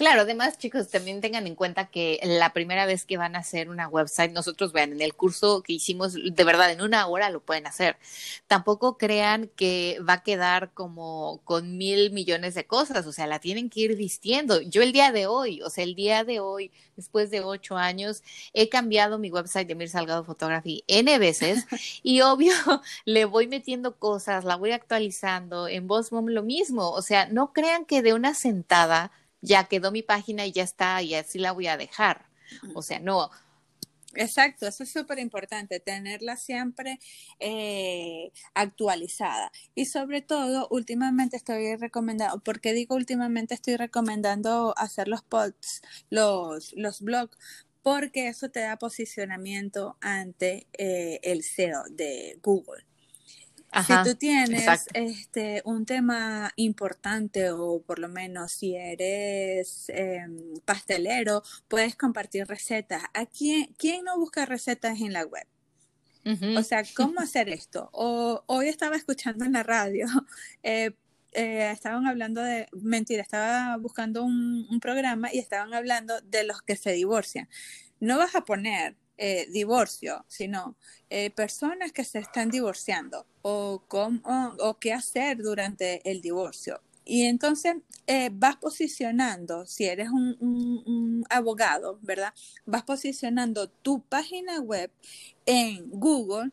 Claro, 0.00 0.22
además, 0.22 0.56
chicos, 0.56 0.88
también 0.88 1.20
tengan 1.20 1.46
en 1.46 1.54
cuenta 1.54 1.90
que 1.90 2.18
la 2.22 2.54
primera 2.54 2.86
vez 2.86 3.04
que 3.04 3.18
van 3.18 3.36
a 3.36 3.40
hacer 3.40 3.68
una 3.68 3.86
website, 3.86 4.32
nosotros 4.32 4.72
vean, 4.72 4.92
en 4.92 5.02
el 5.02 5.12
curso 5.12 5.62
que 5.62 5.74
hicimos, 5.74 6.14
de 6.14 6.44
verdad, 6.44 6.72
en 6.72 6.80
una 6.80 7.06
hora 7.06 7.28
lo 7.28 7.40
pueden 7.40 7.66
hacer. 7.66 7.98
Tampoco 8.46 8.96
crean 8.96 9.50
que 9.56 9.98
va 10.00 10.14
a 10.14 10.22
quedar 10.22 10.72
como 10.72 11.42
con 11.44 11.76
mil 11.76 12.12
millones 12.12 12.54
de 12.54 12.66
cosas, 12.66 13.04
o 13.06 13.12
sea, 13.12 13.26
la 13.26 13.40
tienen 13.40 13.68
que 13.68 13.80
ir 13.80 13.94
vistiendo. 13.94 14.62
Yo 14.62 14.80
el 14.80 14.92
día 14.92 15.12
de 15.12 15.26
hoy, 15.26 15.60
o 15.60 15.68
sea, 15.68 15.84
el 15.84 15.94
día 15.94 16.24
de 16.24 16.40
hoy, 16.40 16.70
después 16.96 17.30
de 17.30 17.42
ocho 17.42 17.76
años, 17.76 18.22
he 18.54 18.70
cambiado 18.70 19.18
mi 19.18 19.30
website 19.30 19.68
de 19.68 19.74
Mir 19.74 19.90
Salgado 19.90 20.24
Photography 20.24 20.82
N 20.86 21.18
veces 21.18 21.66
y 22.02 22.22
obvio, 22.22 22.54
le 23.04 23.26
voy 23.26 23.48
metiendo 23.48 23.96
cosas, 23.96 24.44
la 24.46 24.56
voy 24.56 24.72
actualizando. 24.72 25.68
En 25.68 25.86
Mom 25.86 26.26
lo 26.28 26.42
mismo, 26.42 26.90
o 26.90 27.02
sea, 27.02 27.26
no 27.26 27.52
crean 27.52 27.84
que 27.84 28.00
de 28.00 28.14
una 28.14 28.32
sentada 28.34 29.12
ya 29.40 29.64
quedó 29.64 29.92
mi 29.92 30.02
página 30.02 30.46
y 30.46 30.52
ya 30.52 30.62
está, 30.62 31.02
y 31.02 31.14
así 31.14 31.38
la 31.38 31.52
voy 31.52 31.66
a 31.66 31.76
dejar. 31.76 32.26
O 32.74 32.82
sea, 32.82 32.98
no. 32.98 33.30
Exacto, 34.14 34.66
eso 34.66 34.82
es 34.82 34.92
súper 34.92 35.20
importante, 35.20 35.78
tenerla 35.78 36.36
siempre 36.36 36.98
eh, 37.38 38.32
actualizada. 38.54 39.52
Y 39.76 39.86
sobre 39.86 40.20
todo, 40.20 40.66
últimamente 40.70 41.36
estoy 41.36 41.76
recomendando, 41.76 42.40
porque 42.40 42.72
digo 42.72 42.96
últimamente 42.96 43.54
estoy 43.54 43.76
recomendando 43.76 44.74
hacer 44.76 45.06
los 45.06 45.22
posts, 45.22 45.82
los, 46.10 46.72
los 46.74 47.00
blogs, 47.02 47.38
porque 47.82 48.28
eso 48.28 48.50
te 48.50 48.60
da 48.60 48.78
posicionamiento 48.78 49.96
ante 50.00 50.66
eh, 50.76 51.20
el 51.22 51.44
SEO 51.44 51.84
de 51.90 52.38
Google 52.42 52.89
si 53.86 53.92
tú 54.04 54.14
tienes 54.16 54.86
este 54.94 55.62
un 55.64 55.86
tema 55.86 56.52
importante 56.56 57.50
o 57.50 57.82
por 57.82 57.98
lo 57.98 58.08
menos 58.08 58.52
si 58.52 58.74
eres 58.74 59.88
em, 59.88 60.54
pastelero, 60.64 61.42
puedes 61.68 61.94
compartir 61.96 62.46
recetas. 62.46 63.02
¿A 63.14 63.26
quién, 63.26 63.74
quién 63.78 64.04
no 64.04 64.18
busca 64.18 64.46
recetas 64.46 65.00
en 65.00 65.12
la 65.12 65.24
web? 65.24 65.46
O 66.56 66.62
sea, 66.62 66.82
¿cómo 66.94 67.20
hacer 67.20 67.48
esto? 67.48 67.88
O, 67.92 68.44
hoy 68.46 68.68
estaba 68.68 68.94
escuchando 68.94 69.44
en 69.44 69.52
la 69.52 69.62
radio, 69.62 70.06
eh, 70.62 70.92
eh, 71.32 71.70
estaban 71.72 72.06
hablando 72.06 72.42
de, 72.42 72.68
mentira, 72.72 73.22
estaba 73.22 73.76
buscando 73.78 74.22
un, 74.22 74.66
un 74.70 74.80
programa 74.80 75.32
y 75.32 75.38
estaban 75.38 75.72
hablando 75.72 76.20
de 76.20 76.44
los 76.44 76.60
que 76.62 76.76
se 76.76 76.92
divorcian. 76.92 77.48
No 78.00 78.18
vas 78.18 78.34
a 78.34 78.42
poner 78.42 78.96
eh, 79.22 79.46
divorcio, 79.50 80.24
sino 80.28 80.76
eh, 81.10 81.28
personas 81.28 81.92
que 81.92 82.04
se 82.04 82.20
están 82.20 82.50
divorciando 82.50 83.26
o, 83.42 83.82
cómo, 83.86 84.22
o 84.58 84.78
qué 84.78 84.94
hacer 84.94 85.36
durante 85.36 86.00
el 86.10 86.22
divorcio. 86.22 86.80
Y 87.04 87.24
entonces 87.24 87.76
eh, 88.06 88.30
vas 88.32 88.56
posicionando, 88.56 89.66
si 89.66 89.84
eres 89.84 90.08
un, 90.08 90.38
un, 90.40 91.26
abogado, 91.28 91.98
¿verdad? 92.00 92.32
Vas 92.64 92.84
posicionando 92.84 93.68
tu 93.68 94.00
página 94.00 94.58
web 94.60 94.90
en 95.44 95.90
Google 95.90 96.50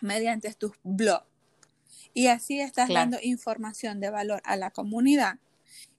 mediante 0.00 0.54
tus 0.54 0.76
blogs. 0.84 1.26
Y 2.14 2.28
así 2.28 2.60
estás 2.60 2.88
dando 2.88 3.18
información 3.20 3.98
de 3.98 4.10
valor 4.10 4.40
a 4.44 4.54
la 4.54 4.70
comunidad 4.70 5.40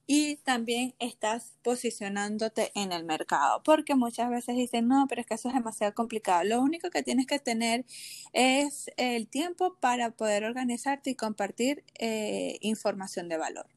y 0.07 0.37
también 0.37 0.95
estás 0.99 1.57
posicionándote 1.61 2.71
en 2.75 2.93
el 2.93 3.03
mercado, 3.03 3.61
porque 3.63 3.93
muchas 3.93 4.29
veces 4.29 4.55
dicen, 4.55 4.87
no, 4.87 5.05
pero 5.09 5.21
es 5.21 5.27
que 5.27 5.35
eso 5.35 5.49
es 5.49 5.53
demasiado 5.53 5.93
complicado. 5.93 6.45
Lo 6.45 6.61
único 6.61 6.89
que 6.89 7.03
tienes 7.03 7.27
que 7.27 7.39
tener 7.39 7.85
es 8.33 8.89
el 8.95 9.27
tiempo 9.27 9.75
para 9.81 10.11
poder 10.11 10.45
organizarte 10.45 11.09
y 11.11 11.15
compartir 11.15 11.83
eh, 11.99 12.57
información 12.61 13.27
de 13.27 13.37
valor. 13.37 13.76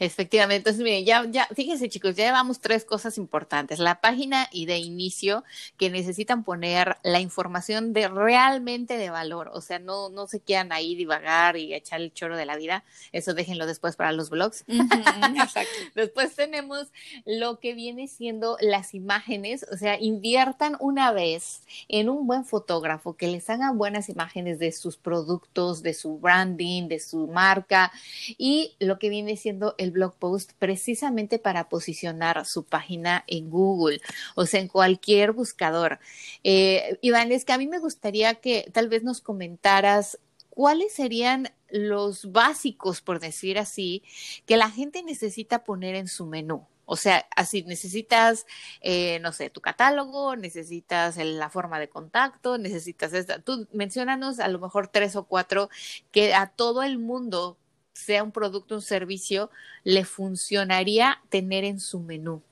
Efectivamente, 0.00 0.70
entonces 0.70 0.82
miren, 0.82 1.04
ya, 1.04 1.26
ya, 1.30 1.46
fíjense 1.54 1.90
chicos, 1.90 2.16
ya 2.16 2.24
llevamos 2.24 2.60
tres 2.60 2.86
cosas 2.86 3.18
importantes. 3.18 3.78
La 3.78 4.00
página 4.00 4.48
y 4.50 4.64
de 4.64 4.78
inicio 4.78 5.44
que 5.76 5.90
necesitan 5.90 6.42
poner 6.42 6.96
la 7.02 7.20
información 7.20 7.92
de 7.92 8.08
realmente 8.08 8.96
de 8.96 9.10
valor, 9.10 9.50
o 9.52 9.60
sea, 9.60 9.78
no, 9.78 10.08
no 10.08 10.26
se 10.26 10.40
quieran 10.40 10.72
ahí 10.72 10.94
divagar 10.94 11.58
y 11.58 11.74
echar 11.74 12.00
el 12.00 12.14
choro 12.14 12.38
de 12.38 12.46
la 12.46 12.56
vida, 12.56 12.82
eso 13.12 13.34
déjenlo 13.34 13.66
después 13.66 13.94
para 13.96 14.12
los 14.12 14.30
blogs. 14.30 14.64
después 15.94 16.34
tenemos 16.34 16.88
lo 17.26 17.60
que 17.60 17.74
viene 17.74 18.08
siendo 18.08 18.56
las 18.62 18.94
imágenes, 18.94 19.66
o 19.70 19.76
sea, 19.76 20.00
inviertan 20.00 20.76
una 20.80 21.12
vez 21.12 21.60
en 21.88 22.08
un 22.08 22.26
buen 22.26 22.46
fotógrafo 22.46 23.16
que 23.16 23.26
les 23.26 23.50
haga 23.50 23.70
buenas 23.72 24.08
imágenes 24.08 24.58
de 24.58 24.72
sus 24.72 24.96
productos, 24.96 25.82
de 25.82 25.92
su 25.92 26.18
branding, 26.18 26.88
de 26.88 27.00
su 27.00 27.26
marca. 27.26 27.92
Y 28.38 28.76
lo 28.78 28.98
que 28.98 29.10
viene 29.10 29.36
siendo 29.36 29.74
el 29.76 29.89
blog 29.90 30.14
post 30.16 30.52
precisamente 30.58 31.38
para 31.38 31.68
posicionar 31.68 32.44
su 32.46 32.64
página 32.64 33.24
en 33.26 33.50
Google, 33.50 34.00
o 34.34 34.46
sea, 34.46 34.60
en 34.60 34.68
cualquier 34.68 35.32
buscador. 35.32 35.98
Eh, 36.44 36.98
Iván, 37.02 37.32
es 37.32 37.44
que 37.44 37.52
a 37.52 37.58
mí 37.58 37.66
me 37.66 37.78
gustaría 37.78 38.34
que 38.36 38.70
tal 38.72 38.88
vez 38.88 39.02
nos 39.02 39.20
comentaras 39.20 40.18
cuáles 40.50 40.92
serían 40.92 41.52
los 41.70 42.32
básicos, 42.32 43.00
por 43.00 43.20
decir 43.20 43.58
así, 43.58 44.02
que 44.46 44.56
la 44.56 44.70
gente 44.70 45.02
necesita 45.02 45.64
poner 45.64 45.94
en 45.94 46.08
su 46.08 46.26
menú. 46.26 46.66
O 46.92 46.96
sea, 46.96 47.24
así 47.36 47.62
necesitas, 47.62 48.46
eh, 48.80 49.20
no 49.20 49.30
sé, 49.30 49.48
tu 49.48 49.60
catálogo, 49.60 50.34
necesitas 50.34 51.16
la 51.18 51.48
forma 51.48 51.78
de 51.78 51.88
contacto, 51.88 52.58
necesitas 52.58 53.12
esta. 53.12 53.38
Tú 53.38 53.68
mencionanos 53.72 54.40
a 54.40 54.48
lo 54.48 54.58
mejor 54.58 54.88
tres 54.88 55.14
o 55.14 55.22
cuatro 55.22 55.70
que 56.10 56.34
a 56.34 56.48
todo 56.48 56.82
el 56.82 56.98
mundo 56.98 57.59
sea 57.92 58.22
un 58.22 58.32
producto, 58.32 58.74
un 58.76 58.82
servicio, 58.82 59.50
le 59.84 60.04
funcionaría 60.04 61.20
tener 61.28 61.64
en 61.64 61.80
su 61.80 62.00
menú? 62.00 62.42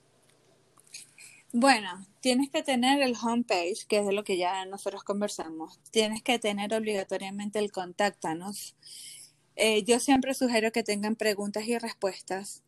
Bueno, 1.53 2.07
tienes 2.21 2.51
que 2.51 2.63
tener 2.63 3.01
el 3.03 3.17
homepage, 3.23 3.87
que 3.89 3.99
es 3.99 4.07
de 4.07 4.13
lo 4.13 4.23
que 4.23 4.37
ya 4.37 4.67
nosotros 4.67 5.03
conversamos. 5.03 5.81
Tienes 5.91 6.23
que 6.23 6.39
tener 6.39 6.75
obligatoriamente 6.75 7.59
el 7.59 7.73
contáctanos. 7.73 8.77
Eh, 9.57 9.83
yo 9.85 9.99
siempre 9.99 10.35
sugiero 10.35 10.71
que 10.73 10.83
tengan 10.83 11.17
preguntas 11.17 11.67
y 11.67 11.79
respuestas, 11.79 12.63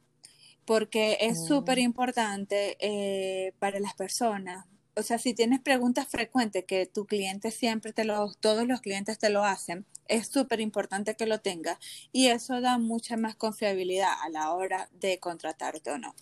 porque 0.64 1.18
es 1.20 1.40
mm. 1.40 1.46
súper 1.46 1.78
importante 1.78 2.76
eh, 2.80 3.52
para 3.58 3.80
las 3.80 3.94
personas 3.94 4.64
o 4.96 5.02
sea, 5.02 5.18
si 5.18 5.34
tienes 5.34 5.60
preguntas 5.60 6.08
frecuentes 6.08 6.64
que 6.64 6.86
tu 6.86 7.06
cliente 7.06 7.50
siempre 7.50 7.92
te 7.92 8.04
lo, 8.04 8.32
todos 8.34 8.66
los 8.66 8.80
clientes 8.80 9.18
te 9.18 9.30
lo 9.30 9.44
hacen, 9.44 9.86
es 10.08 10.26
súper 10.26 10.60
importante 10.60 11.14
que 11.14 11.26
lo 11.26 11.40
tengas 11.40 11.78
y 12.12 12.26
eso 12.26 12.60
da 12.60 12.78
mucha 12.78 13.16
más 13.16 13.36
confiabilidad 13.36 14.12
a 14.22 14.28
la 14.28 14.52
hora 14.52 14.88
de 14.92 15.18
contratarte 15.20 15.90
o 15.90 15.98
no. 15.98 16.14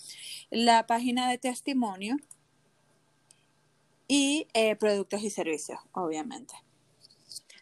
La 0.51 0.87
página 0.87 1.31
de 1.31 1.39
testimonio 1.39 2.17
y 4.07 4.49
eh, 4.55 4.77
productos 4.77 5.23
y 5.23 5.31
servicios, 5.31 5.81
obviamente. 5.93 6.55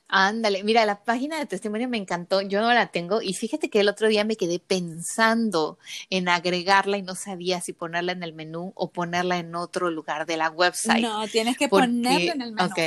Ándale, 0.08 0.62
mira, 0.62 0.86
la 0.86 1.02
página 1.02 1.38
de 1.38 1.46
testimonio 1.46 1.88
me 1.88 1.96
encantó, 1.96 2.40
yo 2.40 2.60
no 2.60 2.72
la 2.72 2.86
tengo 2.88 3.22
y 3.22 3.34
fíjate 3.34 3.68
que 3.68 3.80
el 3.80 3.88
otro 3.88 4.06
día 4.06 4.24
me 4.24 4.36
quedé 4.36 4.60
pensando 4.60 5.78
en 6.10 6.28
agregarla 6.28 6.96
y 6.96 7.02
no 7.02 7.16
sabía 7.16 7.60
si 7.60 7.72
ponerla 7.72 8.12
en 8.12 8.22
el 8.22 8.32
menú 8.32 8.72
o 8.76 8.92
ponerla 8.92 9.38
en 9.38 9.54
otro 9.56 9.90
lugar 9.90 10.24
de 10.26 10.36
la 10.36 10.50
website. 10.50 11.02
No, 11.02 11.26
tienes 11.26 11.56
que 11.56 11.68
ponerla 11.68 12.32
en 12.34 12.40
el 12.40 12.52
menú. 12.52 12.70
Ok, 12.70 12.78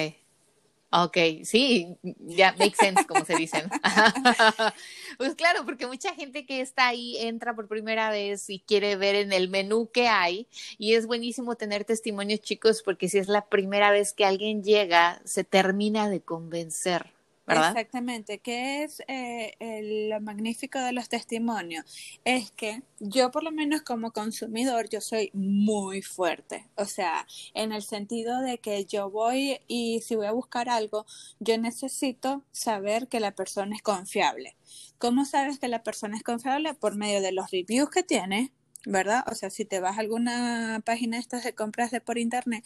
ok, 0.92 1.18
sí, 1.44 1.98
ya 2.04 2.54
make 2.58 2.76
sense, 2.76 3.06
como 3.06 3.26
se 3.26 3.36
dicen. 3.36 3.70
pues 5.18 5.36
claro, 5.36 5.66
porque 5.66 5.88
mucha 5.88 6.14
gente 6.14 6.46
que 6.46 6.62
está 6.62 6.88
ahí 6.88 7.18
entra 7.18 7.56
por 7.56 7.68
primera 7.68 8.10
vez 8.10 8.50
y 8.50 8.60
quiere 8.60 8.96
ver 8.96 9.16
en 9.16 9.34
el 9.34 9.50
menú 9.50 9.90
que 9.92 10.08
hay 10.08 10.48
y 10.78 10.94
es 10.94 11.06
buenísimo 11.06 11.56
tener 11.56 11.86
testimonios 11.86 12.42
chicos 12.42 12.82
porque 12.84 13.10
si 13.10 13.18
es 13.18 13.28
la 13.28 13.46
primera 13.46 13.92
vez 13.92 14.14
que 14.14 14.26
alguien 14.26 14.64
llega, 14.64 15.22
se 15.26 15.44
termina 15.44 16.10
de 16.10 16.22
convencer. 16.22 17.19
Exactamente, 17.50 18.40
¿qué 18.40 18.84
es 18.84 19.02
eh, 19.08 20.08
lo 20.10 20.22
magnífico 20.22 20.80
de 20.80 20.92
los 20.92 21.10
testimonios? 21.10 21.86
Es 22.24 22.52
que 22.52 22.84
yo 23.00 23.32
por 23.32 23.44
lo 23.44 23.52
menos 23.52 23.82
como 23.82 24.12
consumidor, 24.12 24.90
yo 24.90 25.02
soy 25.02 25.32
muy 25.34 26.02
fuerte, 26.02 26.68
o 26.76 26.86
sea, 26.86 27.26
en 27.54 27.72
el 27.72 27.82
sentido 27.82 28.42
de 28.42 28.60
que 28.60 28.86
yo 28.86 29.10
voy 29.10 29.60
y 29.68 30.02
si 30.02 30.16
voy 30.16 30.28
a 30.28 30.32
buscar 30.32 30.70
algo, 30.70 31.06
yo 31.40 31.58
necesito 31.58 32.44
saber 32.52 33.08
que 33.08 33.20
la 33.20 33.36
persona 33.36 33.76
es 33.76 33.82
confiable. 33.82 34.56
¿Cómo 34.98 35.26
sabes 35.26 35.60
que 35.60 35.68
la 35.68 35.84
persona 35.84 36.18
es 36.18 36.24
confiable? 36.24 36.74
Por 36.74 36.96
medio 36.96 37.22
de 37.22 37.32
los 37.32 37.52
reviews 37.52 37.90
que 37.90 38.04
tiene, 38.04 38.52
¿verdad? 38.86 39.24
O 39.28 39.36
sea, 39.36 39.50
si 39.50 39.66
te 39.66 39.80
vas 39.80 39.98
a 39.98 40.02
alguna 40.02 40.82
página 40.86 41.18
de 41.18 41.22
estas 41.22 41.44
de 41.44 41.54
compras 41.54 41.92
de 41.92 42.02
por 42.02 42.18
internet, 42.18 42.64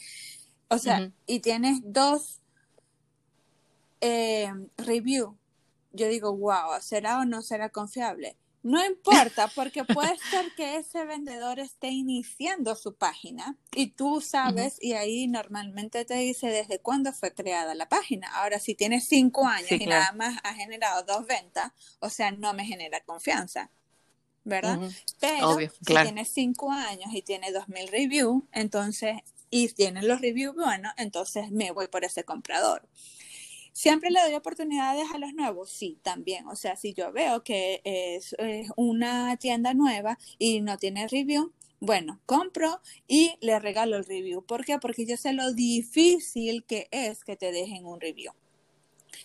o 0.68 0.78
sea, 0.78 1.12
y 1.26 1.40
tienes 1.40 1.80
dos 1.84 2.40
eh, 4.04 4.52
review, 4.76 5.36
yo 5.92 6.08
digo, 6.08 6.36
wow, 6.36 6.80
¿será 6.80 7.20
o 7.20 7.24
no 7.24 7.40
será 7.40 7.70
confiable? 7.70 8.36
No 8.62 8.84
importa, 8.84 9.48
porque 9.48 9.84
puede 9.84 10.16
ser 10.30 10.54
que 10.56 10.76
ese 10.76 11.04
vendedor 11.04 11.58
esté 11.58 11.88
iniciando 11.88 12.74
su 12.76 12.94
página 12.94 13.56
y 13.74 13.88
tú 13.88 14.20
sabes, 14.20 14.78
y 14.80 14.94
ahí 14.94 15.26
normalmente 15.26 16.04
te 16.04 16.14
dice 16.14 16.48
desde 16.48 16.80
cuándo 16.80 17.12
fue 17.12 17.32
creada 17.32 17.74
la 17.74 17.88
página. 17.88 18.28
Ahora, 18.36 18.58
si 18.58 18.74
tienes 18.74 19.06
cinco 19.06 19.46
años 19.46 19.70
y 19.70 19.86
nada 19.86 20.12
más 20.12 20.38
ha 20.42 20.54
generado 20.54 21.02
dos 21.02 21.26
ventas, 21.26 21.72
o 22.00 22.10
sea, 22.10 22.30
no 22.30 22.52
me 22.54 22.64
genera 22.64 23.00
confianza. 23.04 23.70
¿Verdad? 24.44 24.78
Pero 25.20 25.58
si 25.58 25.94
tienes 25.94 26.28
cinco 26.28 26.70
años 26.70 27.14
y 27.14 27.22
tiene 27.22 27.50
dos 27.52 27.68
mil 27.68 27.88
reviews, 27.88 28.44
entonces, 28.52 29.16
y 29.48 29.68
tiene 29.68 30.02
los 30.02 30.20
reviews 30.20 30.54
buenos, 30.54 30.92
entonces 30.98 31.50
me 31.50 31.70
voy 31.70 31.88
por 31.88 32.04
ese 32.04 32.24
comprador. 32.24 32.86
¿Siempre 33.74 34.08
le 34.10 34.20
doy 34.20 34.34
oportunidades 34.34 35.06
a 35.12 35.18
los 35.18 35.34
nuevos? 35.34 35.68
Sí, 35.68 35.98
también. 36.02 36.46
O 36.46 36.54
sea, 36.54 36.76
si 36.76 36.94
yo 36.94 37.12
veo 37.12 37.42
que 37.42 37.80
es, 37.84 38.34
una 38.76 39.36
tienda 39.36 39.74
nueva 39.74 40.16
y 40.38 40.60
no 40.60 40.78
tiene 40.78 41.08
review, 41.08 41.52
bueno, 41.80 42.20
compro 42.24 42.80
y 43.08 43.34
le 43.40 43.58
regalo 43.58 43.96
el 43.96 44.04
review. 44.04 44.44
¿Por 44.44 44.64
qué? 44.64 44.78
Porque 44.78 45.06
yo 45.06 45.16
sé 45.16 45.32
lo 45.32 45.52
difícil 45.52 46.64
que 46.64 46.86
es 46.92 47.24
que 47.24 47.36
te 47.36 47.50
dejen 47.50 47.84
un 47.84 48.00
review. 48.00 48.32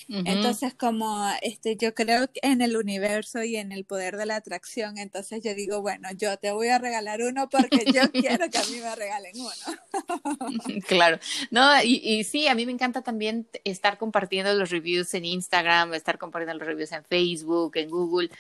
Entonces, 0.10 0.74
como 0.74 1.30
este, 1.44 1.76
yo 1.78 1.94
creo 1.94 2.28
en 2.42 2.62
el 2.62 2.76
universo 2.76 3.44
y 3.44 3.58
en 3.58 3.72
el 3.72 3.86
poder 3.86 4.18
de 4.18 4.26
la 4.26 4.38
atracción, 4.38 4.98
entonces 4.98 5.44
yo 5.44 5.54
digo, 5.54 5.82
bueno, 5.82 6.10
yo 6.18 6.36
te 6.38 6.52
voy 6.52 6.70
a 6.70 6.80
regalar 6.80 7.22
uno 7.22 7.48
porque 7.48 7.86
yo 7.94 8.02
quiero 8.12 8.50
que 8.50 8.58
a 8.58 8.64
mí 8.64 8.80
me 8.82 8.96
regalen 8.96 9.34
uno. 9.40 10.82
claro, 10.88 11.20
no, 11.52 11.84
y, 11.84 12.02
y, 12.04 12.24
sí, 12.24 12.48
a 12.48 12.56
mí 12.56 12.66
me 12.66 12.72
encanta 12.72 13.04
también 13.04 13.48
estar 13.64 14.00
compartiendo 14.00 14.52
los 14.56 14.72
reviews 14.72 15.14
en 15.14 15.26
Instagram, 15.26 15.94
estar 15.94 16.18
compartiendo 16.18 16.58
los 16.58 16.68
reviews 16.68 16.92
en 16.92 17.04
Facebook, 17.06 17.74
en 17.76 17.90
Google, 17.90 18.32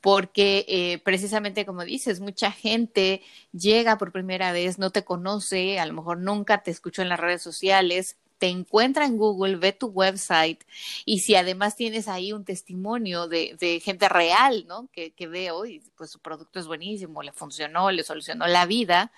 porque 0.00 0.64
eh, 0.66 0.98
precisamente 1.04 1.66
como 1.66 1.84
dices, 1.84 2.20
mucha 2.20 2.50
gente 2.50 3.22
llega 3.52 3.98
por 3.98 4.12
primera 4.12 4.52
vez, 4.52 4.78
no 4.78 4.90
te 4.90 5.04
conoce, 5.04 5.78
a 5.78 5.86
lo 5.86 5.92
mejor 5.92 6.18
nunca 6.18 6.62
te 6.62 6.70
escuchó 6.70 7.02
en 7.02 7.10
las 7.10 7.20
redes 7.20 7.42
sociales, 7.42 8.16
te 8.38 8.48
encuentra 8.48 9.04
en 9.04 9.16
Google, 9.16 9.56
ve 9.56 9.72
tu 9.72 9.88
website 9.88 10.62
y 11.04 11.20
si 11.20 11.34
además 11.34 11.76
tienes 11.76 12.08
ahí 12.08 12.32
un 12.32 12.44
testimonio 12.44 13.28
de, 13.28 13.56
de 13.58 13.80
gente 13.80 14.08
real, 14.08 14.64
¿no? 14.66 14.88
Que, 14.92 15.10
que 15.12 15.26
veo 15.26 15.66
y 15.66 15.80
pues 15.96 16.10
su 16.10 16.20
producto 16.20 16.58
es 16.60 16.66
buenísimo, 16.66 17.22
le 17.22 17.32
funcionó, 17.32 17.90
le 17.90 18.04
solucionó 18.04 18.46
la 18.46 18.66
vida, 18.66 19.12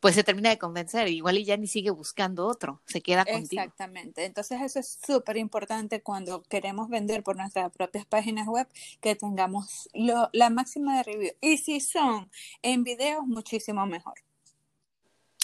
pues 0.00 0.16
se 0.16 0.24
termina 0.24 0.50
de 0.50 0.58
convencer, 0.58 1.06
igual 1.08 1.38
y 1.38 1.44
ya 1.44 1.56
ni 1.56 1.68
sigue 1.68 1.90
buscando 1.90 2.46
otro, 2.46 2.80
se 2.86 3.00
queda 3.00 3.24
contigo. 3.24 3.62
Exactamente, 3.62 4.24
entonces 4.24 4.60
eso 4.60 4.80
es 4.80 4.98
súper 5.06 5.36
importante 5.36 6.02
cuando 6.02 6.42
queremos 6.42 6.88
vender 6.88 7.22
por 7.22 7.36
nuestras 7.36 7.70
propias 7.70 8.04
páginas 8.06 8.48
web, 8.48 8.66
que 9.00 9.14
tengamos 9.14 9.88
lo, 9.94 10.28
la 10.32 10.50
máxima 10.50 10.96
de 10.96 11.02
review. 11.04 11.32
Y 11.40 11.58
si 11.58 11.78
son 11.78 12.30
en 12.62 12.82
videos, 12.82 13.24
muchísimo 13.26 13.86
mejor. 13.86 14.14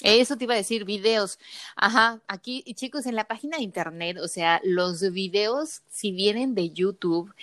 Eso 0.03 0.37
te 0.37 0.45
iba 0.45 0.55
a 0.55 0.59
decir, 0.59 0.85
videos. 0.85 1.39
Ajá, 1.77 2.23
aquí, 2.29 2.63
chicos, 2.75 3.07
en 3.07 3.17
la 3.17 3.27
página 3.27 3.57
de 3.57 3.65
internet, 3.65 4.19
o 4.23 4.29
sea, 4.29 4.61
los 4.63 5.01
videos, 5.13 5.83
si 5.89 6.13
vienen 6.13 6.55
de 6.55 6.71
YouTube, 6.71 7.35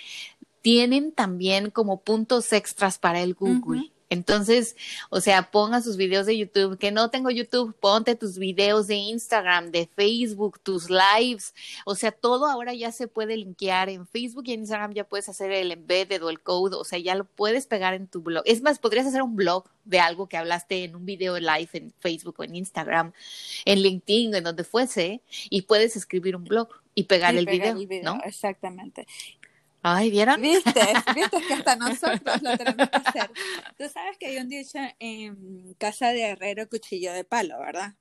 tienen 0.62 1.12
también 1.12 1.70
como 1.70 2.00
puntos 2.00 2.52
extras 2.52 2.98
para 2.98 3.20
el 3.20 3.34
Google. 3.34 3.92
Entonces, 4.08 4.76
o 5.10 5.20
sea, 5.20 5.50
ponga 5.50 5.82
sus 5.82 5.96
videos 5.96 6.26
de 6.26 6.38
YouTube, 6.38 6.78
que 6.78 6.92
no 6.92 7.10
tengo 7.10 7.30
YouTube, 7.30 7.74
ponte 7.78 8.14
tus 8.14 8.38
videos 8.38 8.86
de 8.86 8.94
Instagram, 8.94 9.70
de 9.72 9.88
Facebook, 9.94 10.60
tus 10.60 10.88
lives, 10.90 11.54
o 11.84 11.94
sea, 11.94 12.12
todo 12.12 12.46
ahora 12.46 12.72
ya 12.74 12.92
se 12.92 13.08
puede 13.08 13.36
linkear 13.36 13.88
en 13.88 14.06
Facebook 14.06 14.44
y 14.46 14.52
en 14.52 14.60
Instagram 14.60 14.94
ya 14.94 15.04
puedes 15.04 15.28
hacer 15.28 15.50
el 15.50 15.72
embedded 15.72 16.22
o 16.22 16.30
el 16.30 16.40
code, 16.40 16.76
o 16.76 16.84
sea, 16.84 16.98
ya 16.98 17.14
lo 17.14 17.24
puedes 17.24 17.66
pegar 17.66 17.94
en 17.94 18.06
tu 18.06 18.22
blog. 18.22 18.44
Es 18.46 18.62
más, 18.62 18.78
podrías 18.78 19.06
hacer 19.06 19.22
un 19.22 19.34
blog 19.34 19.64
de 19.84 19.98
algo 19.98 20.28
que 20.28 20.36
hablaste 20.36 20.84
en 20.84 20.94
un 20.94 21.04
video 21.04 21.38
live 21.38 21.68
en 21.72 21.92
Facebook 21.98 22.36
o 22.38 22.44
en 22.44 22.54
Instagram, 22.56 23.12
en 23.64 23.82
LinkedIn, 23.82 24.34
en 24.34 24.44
donde 24.44 24.64
fuese, 24.64 25.20
y 25.50 25.62
puedes 25.62 25.96
escribir 25.96 26.36
un 26.36 26.44
blog 26.44 26.68
y 26.94 27.04
pegar, 27.04 27.36
el, 27.36 27.46
video, 27.46 27.72
el, 27.72 27.86
video, 27.86 28.18
Exactamente. 28.24 29.06
Ay, 29.88 30.10
¿vieron? 30.10 30.42
Viste, 30.42 30.72
viste 31.14 31.40
que 31.46 31.54
hasta 31.54 31.76
nosotros 31.76 32.42
lo 32.42 32.58
tenemos 32.58 32.90
que 32.90 32.96
hacer. 32.96 33.30
Tú 33.78 33.88
sabes 33.88 34.18
que 34.18 34.26
hay 34.26 34.38
un 34.38 34.48
dicho 34.48 34.80
en 34.98 35.74
casa 35.74 36.08
de 36.08 36.22
herrero 36.22 36.68
cuchillo 36.68 37.12
de 37.12 37.22
palo, 37.22 37.56
¿verdad? 37.60 37.94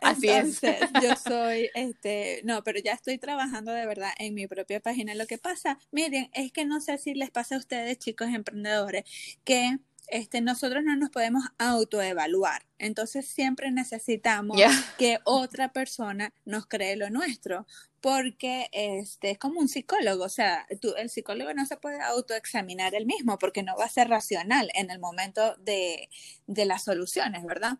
Así 0.00 0.28
Entonces, 0.28 0.80
yo 1.00 1.14
soy, 1.14 1.70
este, 1.74 2.40
no, 2.42 2.64
pero 2.64 2.80
ya 2.80 2.94
estoy 2.94 3.18
trabajando 3.18 3.70
de 3.70 3.86
verdad 3.86 4.10
en 4.18 4.34
mi 4.34 4.48
propia 4.48 4.80
página. 4.80 5.14
Lo 5.14 5.28
que 5.28 5.38
pasa, 5.38 5.78
miren, 5.92 6.28
es 6.32 6.50
que 6.50 6.64
no 6.64 6.80
sé 6.80 6.98
si 6.98 7.14
les 7.14 7.30
pasa 7.30 7.54
a 7.54 7.58
ustedes, 7.58 7.96
chicos 7.98 8.28
emprendedores, 8.30 9.04
que 9.44 9.78
este, 10.10 10.40
nosotros 10.40 10.82
no 10.84 10.96
nos 10.96 11.10
podemos 11.10 11.44
autoevaluar. 11.58 12.66
Entonces 12.78 13.26
siempre 13.26 13.70
necesitamos 13.70 14.60
que 14.98 15.18
otra 15.24 15.72
persona 15.72 16.32
nos 16.44 16.66
cree 16.66 16.96
lo 16.96 17.10
nuestro, 17.10 17.66
porque 18.00 18.68
este, 18.72 19.32
es 19.32 19.38
como 19.38 19.60
un 19.60 19.68
psicólogo, 19.68 20.24
o 20.24 20.28
sea, 20.28 20.66
el 20.96 21.10
psicólogo 21.10 21.52
no 21.52 21.66
se 21.66 21.76
puede 21.76 22.00
autoexaminar 22.00 22.94
él 22.94 23.06
mismo 23.06 23.38
porque 23.38 23.62
no 23.62 23.76
va 23.76 23.84
a 23.84 23.90
ser 23.90 24.08
racional 24.08 24.70
en 24.74 24.90
el 24.90 24.98
momento 24.98 25.56
de, 25.56 26.08
de 26.46 26.64
las 26.64 26.84
soluciones, 26.84 27.44
¿verdad? 27.44 27.78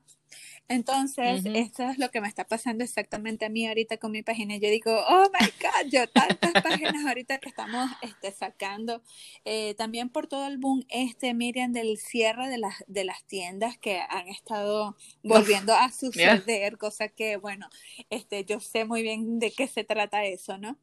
Entonces, 0.71 1.45
esto 1.47 1.83
es 1.83 1.99
lo 1.99 2.13
que 2.13 2.21
me 2.21 2.29
está 2.29 2.47
pasando 2.47 2.85
exactamente 2.85 3.45
a 3.45 3.49
mí 3.49 3.67
ahorita 3.67 3.97
con 3.97 4.13
mi 4.13 4.23
página. 4.23 4.57
Yo 4.57 4.69
digo, 4.69 4.93
oh 5.09 5.27
my 5.41 5.47
God, 5.61 5.91
yo 5.91 6.09
tantas 6.09 6.63
páginas 6.63 7.05
ahorita 7.05 7.39
que 7.39 7.49
estamos 7.49 7.91
este, 8.03 8.31
sacando. 8.31 9.03
Eh, 9.45 9.75
también 9.75 10.11
por 10.11 10.29
todo 10.29 10.47
el 10.47 10.59
boom, 10.59 10.87
este, 10.89 11.35
Miriam, 11.35 11.73
del 11.73 11.99
cierre 11.99 12.49
de 12.49 12.59
las, 12.59 12.85
de 12.87 13.03
las 13.03 13.25
tiendas 13.25 13.79
que 13.79 14.01
han 14.09 14.29
estado 14.29 14.97
volviendo 15.25 15.75
a 15.75 15.91
suceder, 15.93 16.79
cosa 16.79 17.09
que, 17.09 17.37
bueno, 17.37 17.69
este, 18.09 18.45
yo 18.45 18.61
sé 18.61 18.85
muy 18.85 19.03
bien 19.03 19.41
de 19.41 19.51
qué 19.51 19.67
se 19.67 19.83
trata 19.83 20.25
eso, 20.25 20.57
¿no? 20.57 20.79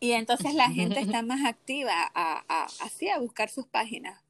Y 0.00 0.10
entonces 0.10 0.54
la 0.54 0.70
gente 0.70 0.98
está 0.98 1.22
más 1.22 1.44
activa 1.44 2.10
a, 2.14 2.44
a, 2.48 2.64
así 2.80 3.08
a 3.08 3.20
buscar 3.20 3.48
sus 3.48 3.68
páginas. 3.68 4.20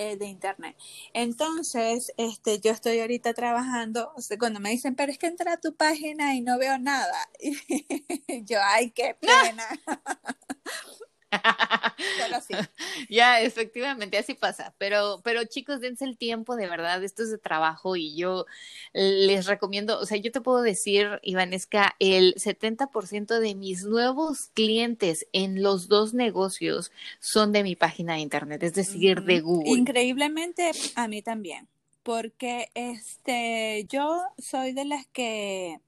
Eh, 0.00 0.16
de 0.16 0.26
internet. 0.26 0.76
Entonces, 1.12 2.12
este, 2.16 2.60
yo 2.60 2.70
estoy 2.70 3.00
ahorita 3.00 3.34
trabajando, 3.34 4.12
cuando 4.38 4.60
me 4.60 4.70
dicen, 4.70 4.94
pero 4.94 5.10
es 5.10 5.18
que 5.18 5.26
entra 5.26 5.54
a 5.54 5.56
tu 5.56 5.74
página 5.74 6.36
y 6.36 6.40
no 6.40 6.56
veo 6.56 6.78
nada, 6.78 7.28
y 7.40 8.44
yo, 8.44 8.60
ay, 8.62 8.92
qué 8.92 9.16
pena. 9.20 9.64
Ya, 13.08 13.40
efectivamente, 13.40 14.18
así 14.18 14.34
pasa. 14.34 14.74
Pero, 14.78 15.20
pero 15.22 15.44
chicos, 15.44 15.80
dense 15.80 16.04
el 16.04 16.16
tiempo, 16.16 16.56
de 16.56 16.68
verdad, 16.68 17.02
esto 17.02 17.22
es 17.22 17.30
de 17.30 17.38
trabajo 17.38 17.96
y 17.96 18.14
yo 18.16 18.46
les 18.92 19.46
recomiendo, 19.46 19.98
o 19.98 20.06
sea, 20.06 20.18
yo 20.18 20.30
te 20.32 20.40
puedo 20.40 20.62
decir, 20.62 21.20
Ivanesca, 21.22 21.94
el 21.98 22.34
70% 22.34 23.38
de 23.38 23.54
mis 23.54 23.84
nuevos 23.84 24.50
clientes 24.54 25.26
en 25.32 25.62
los 25.62 25.88
dos 25.88 26.14
negocios 26.14 26.92
son 27.20 27.52
de 27.52 27.62
mi 27.62 27.76
página 27.76 28.14
de 28.14 28.20
internet, 28.20 28.62
es 28.62 28.74
decir, 28.74 29.22
de 29.22 29.40
Google. 29.40 29.70
Increíblemente, 29.70 30.70
a 30.94 31.08
mí 31.08 31.22
también, 31.22 31.68
porque 32.02 32.70
este, 32.74 33.86
yo 33.88 34.22
soy 34.38 34.72
de 34.72 34.84
las 34.84 35.06
que, 35.06 35.80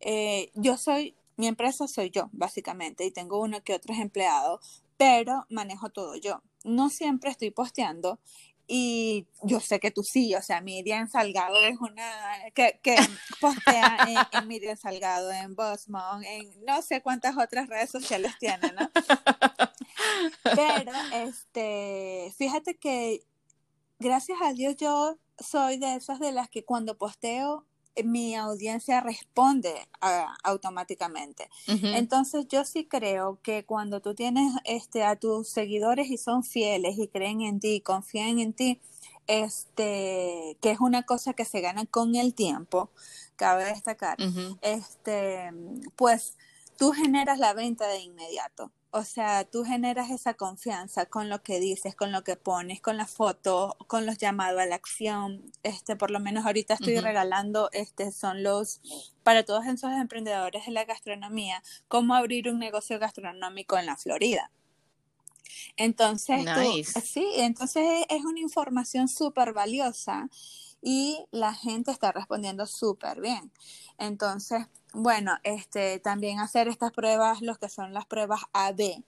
eh, 0.00 0.50
yo 0.54 0.76
soy 0.76 1.14
mi 1.36 1.46
empresa 1.46 1.88
soy 1.88 2.10
yo, 2.10 2.28
básicamente, 2.32 3.04
y 3.04 3.10
tengo 3.10 3.40
uno 3.40 3.62
que 3.62 3.74
otros 3.74 3.98
empleados, 3.98 4.82
pero 4.96 5.46
manejo 5.50 5.90
todo 5.90 6.16
yo. 6.16 6.42
No 6.64 6.90
siempre 6.90 7.30
estoy 7.30 7.50
posteando 7.50 8.18
y 8.66 9.26
yo 9.42 9.60
sé 9.60 9.78
que 9.78 9.90
tú 9.90 10.02
sí, 10.02 10.34
o 10.34 10.42
sea, 10.42 10.62
Miriam 10.62 11.06
Salgado 11.08 11.62
es 11.62 11.78
una 11.80 12.10
que, 12.54 12.80
postea 13.40 13.98
en, 14.32 14.48
Miriam 14.48 14.76
Salgado, 14.76 15.30
en 15.30 15.54
Bossmon, 15.54 16.24
en 16.24 16.64
no 16.64 16.80
sé 16.80 17.02
cuántas 17.02 17.36
otras 17.36 17.68
redes 17.68 17.90
sociales 17.90 18.32
tiene, 18.38 18.72
¿no? 18.72 18.90
Pero, 20.42 20.92
este, 21.12 22.32
fíjate 22.38 22.76
que 22.76 23.22
gracias 23.98 24.38
a 24.40 24.52
Dios 24.52 24.76
yo 24.76 25.18
soy 25.38 25.76
de 25.76 25.96
esas 25.96 26.18
de 26.18 26.32
las 26.32 26.48
que 26.48 26.64
cuando 26.64 26.96
posteo 26.96 27.66
mi 28.02 28.34
audiencia 28.34 29.00
responde 29.00 29.74
automáticamente. 30.42 31.48
Entonces 31.66 32.46
yo 32.48 32.64
sí 32.64 32.86
creo 32.86 33.38
que 33.42 33.64
cuando 33.64 34.00
tú 34.00 34.14
tienes 34.14 34.52
este, 34.64 35.04
a 35.04 35.16
tus 35.16 35.48
seguidores 35.48 36.10
y 36.10 36.18
son 36.18 36.42
fieles 36.42 36.98
y 36.98 37.08
creen 37.08 37.42
en 37.42 37.60
ti, 37.60 37.80
confían 37.80 38.38
en 38.40 38.52
ti, 38.52 38.80
este, 39.26 40.56
que 40.60 40.70
es 40.70 40.80
una 40.80 41.04
cosa 41.04 41.34
que 41.34 41.44
se 41.44 41.60
gana 41.60 41.86
con 41.86 42.14
el 42.16 42.34
tiempo, 42.34 42.90
cabe 43.36 43.64
destacar, 43.64 44.18
este, 44.60 45.52
pues 45.96 46.36
tú 46.76 46.92
generas 46.92 47.38
la 47.38 47.54
venta 47.54 47.86
de 47.88 48.00
inmediato. 48.00 48.72
O 48.96 49.02
sea, 49.02 49.42
tú 49.42 49.64
generas 49.64 50.08
esa 50.12 50.34
confianza 50.34 51.06
con 51.06 51.28
lo 51.28 51.42
que 51.42 51.58
dices, 51.58 51.96
con 51.96 52.12
lo 52.12 52.22
que 52.22 52.36
pones, 52.36 52.80
con 52.80 52.96
la 52.96 53.06
foto, 53.06 53.76
con 53.88 54.06
los 54.06 54.18
llamados 54.18 54.60
a 54.60 54.66
la 54.66 54.76
acción. 54.76 55.50
Este, 55.64 55.96
por 55.96 56.12
lo 56.12 56.20
menos 56.20 56.46
ahorita 56.46 56.74
estoy 56.74 57.00
regalando, 57.00 57.70
este, 57.72 58.12
son 58.12 58.44
los 58.44 58.80
para 59.24 59.44
todos 59.44 59.66
esos 59.66 59.90
emprendedores 59.90 60.66
de 60.66 60.70
la 60.70 60.84
gastronomía, 60.84 61.60
cómo 61.88 62.14
abrir 62.14 62.48
un 62.48 62.60
negocio 62.60 63.00
gastronómico 63.00 63.76
en 63.76 63.86
la 63.86 63.96
Florida. 63.96 64.52
Entonces, 65.76 66.44
sí, 67.02 67.26
entonces 67.38 68.06
es 68.08 68.24
una 68.24 68.38
información 68.38 69.08
súper 69.08 69.52
valiosa 69.52 70.28
y 70.86 71.26
la 71.30 71.54
gente 71.54 71.90
está 71.90 72.12
respondiendo 72.12 72.66
súper 72.66 73.22
bien. 73.22 73.50
Entonces, 73.98 74.66
bueno, 74.92 75.32
este, 75.42 75.98
también 75.98 76.40
hacer 76.40 76.68
estas 76.68 76.92
pruebas, 76.92 77.40
los 77.40 77.58
que 77.58 77.70
son 77.70 77.94
las 77.94 78.04
pruebas 78.04 78.42
AB, 78.52 79.02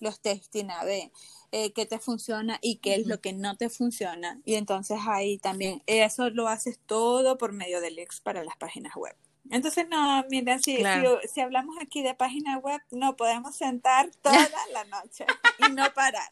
los 0.00 0.20
testing 0.20 0.68
AB, 0.70 1.10
eh, 1.50 1.72
qué 1.72 1.86
te 1.86 1.98
funciona 1.98 2.58
y 2.60 2.76
qué 2.76 2.96
es 2.96 3.06
lo 3.06 3.22
que 3.22 3.32
no 3.32 3.56
te 3.56 3.70
funciona. 3.70 4.38
Y 4.44 4.56
entonces 4.56 4.98
ahí 5.08 5.38
también, 5.38 5.82
eso 5.86 6.28
lo 6.28 6.46
haces 6.46 6.78
todo 6.84 7.38
por 7.38 7.52
medio 7.52 7.80
del 7.80 7.96
links 7.96 8.20
para 8.20 8.44
las 8.44 8.58
páginas 8.58 8.94
web. 8.94 9.16
Entonces, 9.50 9.86
no, 9.88 10.24
mira, 10.30 10.58
si, 10.58 10.78
si, 11.32 11.40
hablamos 11.40 11.76
aquí 11.80 12.02
de 12.02 12.14
página 12.14 12.58
web, 12.58 12.80
no 12.90 13.16
podemos 13.16 13.56
sentar 13.56 14.10
toda 14.22 14.48
la 14.72 14.84
noche 14.84 15.24
y 15.66 15.72
no 15.72 15.84
parar. 15.94 16.30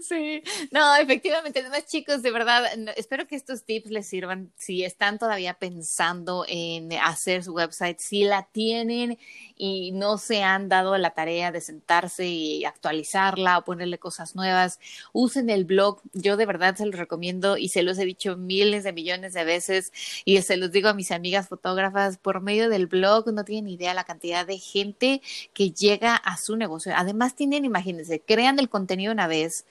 Sí, 0.00 0.42
no, 0.70 0.94
efectivamente, 0.96 1.60
además 1.60 1.86
chicos, 1.86 2.22
de 2.22 2.30
verdad, 2.30 2.64
espero 2.96 3.26
que 3.26 3.36
estos 3.36 3.64
tips 3.64 3.90
les 3.90 4.06
sirvan 4.06 4.52
si 4.56 4.84
están 4.84 5.18
todavía 5.18 5.54
pensando 5.54 6.44
en 6.48 6.92
hacer 6.92 7.42
su 7.42 7.52
website, 7.52 7.98
si 7.98 8.24
la 8.24 8.44
tienen 8.52 9.18
y 9.56 9.92
no 9.92 10.18
se 10.18 10.42
han 10.42 10.68
dado 10.68 10.96
la 10.98 11.10
tarea 11.10 11.52
de 11.52 11.60
sentarse 11.60 12.26
y 12.26 12.64
actualizarla 12.64 13.58
o 13.58 13.64
ponerle 13.64 13.98
cosas 13.98 14.34
nuevas, 14.34 14.78
usen 15.12 15.50
el 15.50 15.64
blog, 15.64 16.00
yo 16.12 16.36
de 16.36 16.46
verdad 16.46 16.76
se 16.76 16.86
los 16.86 16.96
recomiendo 16.96 17.56
y 17.56 17.68
se 17.68 17.82
los 17.82 17.98
he 17.98 18.04
dicho 18.04 18.36
miles 18.36 18.84
de 18.84 18.92
millones 18.92 19.32
de 19.32 19.44
veces 19.44 19.92
y 20.24 20.40
se 20.42 20.56
los 20.56 20.70
digo 20.70 20.88
a 20.88 20.94
mis 20.94 21.10
amigas 21.10 21.48
fotógrafas 21.48 22.03
por 22.22 22.40
medio 22.40 22.68
del 22.68 22.86
blog, 22.86 23.32
no 23.32 23.44
tienen 23.44 23.68
idea 23.68 23.94
la 23.94 24.04
cantidad 24.04 24.46
de 24.46 24.58
gente 24.58 25.22
que 25.52 25.70
llega 25.70 26.16
a 26.16 26.36
su 26.36 26.56
negocio. 26.56 26.92
Además 26.96 27.34
tienen, 27.34 27.64
imagínense, 27.64 28.20
crean 28.20 28.58
el 28.58 28.68
contenido 28.68 29.12
una 29.12 29.26
vez 29.26 29.64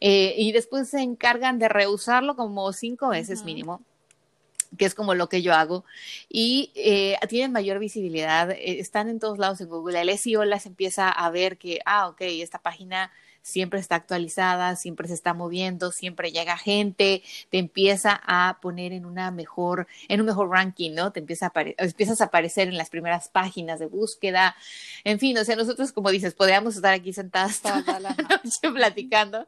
eh, 0.00 0.34
y 0.36 0.52
después 0.52 0.88
se 0.88 1.00
encargan 1.00 1.58
de 1.58 1.68
reusarlo 1.68 2.36
como 2.36 2.72
cinco 2.72 3.08
veces 3.08 3.44
mínimo 3.44 3.80
que 4.78 4.86
es 4.86 4.94
como 4.94 5.14
lo 5.14 5.28
que 5.28 5.42
yo 5.42 5.52
hago, 5.52 5.84
y 6.28 6.72
eh, 6.74 7.18
tienen 7.28 7.52
mayor 7.52 7.78
visibilidad, 7.78 8.50
eh, 8.50 8.80
están 8.80 9.08
en 9.08 9.20
todos 9.20 9.38
lados 9.38 9.60
en 9.60 9.68
Google, 9.68 10.00
el 10.00 10.18
SEO 10.18 10.44
las 10.44 10.66
empieza 10.66 11.10
a 11.10 11.30
ver 11.30 11.58
que, 11.58 11.80
ah, 11.84 12.08
ok, 12.08 12.22
esta 12.22 12.58
página 12.58 13.12
siempre 13.42 13.80
está 13.80 13.96
actualizada, 13.96 14.76
siempre 14.76 15.08
se 15.08 15.14
está 15.14 15.34
moviendo, 15.34 15.90
siempre 15.92 16.30
llega 16.30 16.56
gente, 16.56 17.22
te 17.50 17.58
empieza 17.58 18.18
a 18.24 18.58
poner 18.62 18.92
en 18.92 19.04
una 19.04 19.30
mejor, 19.30 19.86
en 20.08 20.20
un 20.20 20.26
mejor 20.26 20.48
ranking, 20.50 20.94
¿no? 20.94 21.12
Te 21.12 21.20
empieza 21.20 21.46
a 21.46 21.52
empiezas 21.78 22.20
a 22.20 22.24
aparecer 22.24 22.68
en 22.68 22.76
las 22.78 22.90
primeras 22.90 23.28
páginas 23.28 23.80
de 23.80 23.86
búsqueda. 23.86 24.54
En 25.04 25.18
fin, 25.18 25.36
o 25.38 25.44
sea, 25.44 25.56
nosotros, 25.56 25.92
como 25.92 26.10
dices, 26.10 26.34
podríamos 26.34 26.76
estar 26.76 26.92
aquí 26.94 27.12
sentadas 27.12 27.60
toda 27.60 27.98
la 28.00 28.14
noche 28.28 28.70
platicando. 28.72 29.46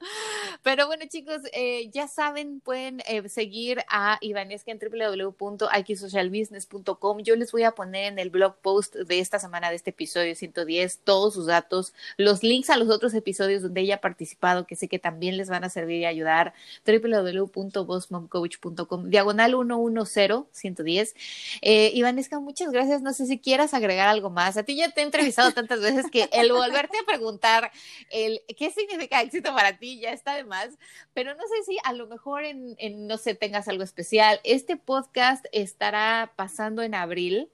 Pero 0.62 0.87
bueno, 0.87 1.04
chicos, 1.09 1.40
eh, 1.52 1.90
ya 1.92 2.09
saben, 2.09 2.61
pueden 2.61 3.02
eh, 3.07 3.28
seguir 3.28 3.85
a 3.88 4.18
Ivanesca 4.20 4.72
en 4.72 4.78
www.iqsocialbusiness.com. 4.78 7.20
Yo 7.20 7.37
les 7.37 7.52
voy 7.52 7.62
a 7.62 7.70
poner 7.72 8.12
en 8.12 8.18
el 8.18 8.30
blog 8.30 8.57
post 8.57 8.96
de 8.96 9.20
esta 9.20 9.38
semana 9.38 9.70
de 9.70 9.76
este 9.76 9.90
episodio 9.90 10.35
110 10.35 11.00
todos 11.04 11.35
sus 11.35 11.46
datos, 11.46 11.94
los 12.16 12.42
links 12.42 12.70
a 12.70 12.76
los 12.76 12.88
otros 12.88 13.14
episodios 13.14 13.62
donde 13.62 13.83
ella 13.84 14.00
participado, 14.00 14.66
que 14.66 14.76
sé 14.76 14.88
que 14.88 14.98
también 14.98 15.36
les 15.36 15.48
van 15.48 15.64
a 15.64 15.70
servir 15.70 16.00
y 16.00 16.06
ayudar, 16.06 16.54
www.bossmomcoach.com, 16.86 19.10
diagonal 19.10 19.54
110, 19.54 20.44
110. 20.50 21.14
Eh, 21.62 21.90
Ivanesca, 21.94 22.40
muchas 22.40 22.70
gracias. 22.70 23.02
No 23.02 23.12
sé 23.12 23.26
si 23.26 23.38
quieras 23.38 23.74
agregar 23.74 24.08
algo 24.08 24.30
más. 24.30 24.56
A 24.56 24.62
ti 24.62 24.76
ya 24.76 24.90
te 24.90 25.00
he 25.00 25.04
entrevistado 25.04 25.52
tantas 25.52 25.80
veces 25.80 26.06
que 26.10 26.28
el 26.32 26.52
volverte 26.52 26.98
a 26.98 27.06
preguntar 27.06 27.70
qué 28.10 28.70
significa 28.70 29.22
éxito 29.22 29.54
para 29.54 29.78
ti 29.78 30.00
ya 30.00 30.12
está 30.12 30.34
de 30.34 30.44
más, 30.44 30.70
pero 31.12 31.34
no 31.34 31.42
sé 31.42 31.64
si 31.66 31.78
a 31.84 31.92
lo 31.92 32.06
mejor 32.06 32.44
en, 32.44 32.74
en 32.78 33.06
no 33.06 33.18
sé, 33.18 33.34
tengas 33.34 33.68
algo 33.68 33.82
especial. 33.82 34.40
Este 34.44 34.76
podcast 34.76 35.44
estará 35.52 36.32
pasando 36.36 36.82
en 36.82 36.94
abril. 36.94 37.50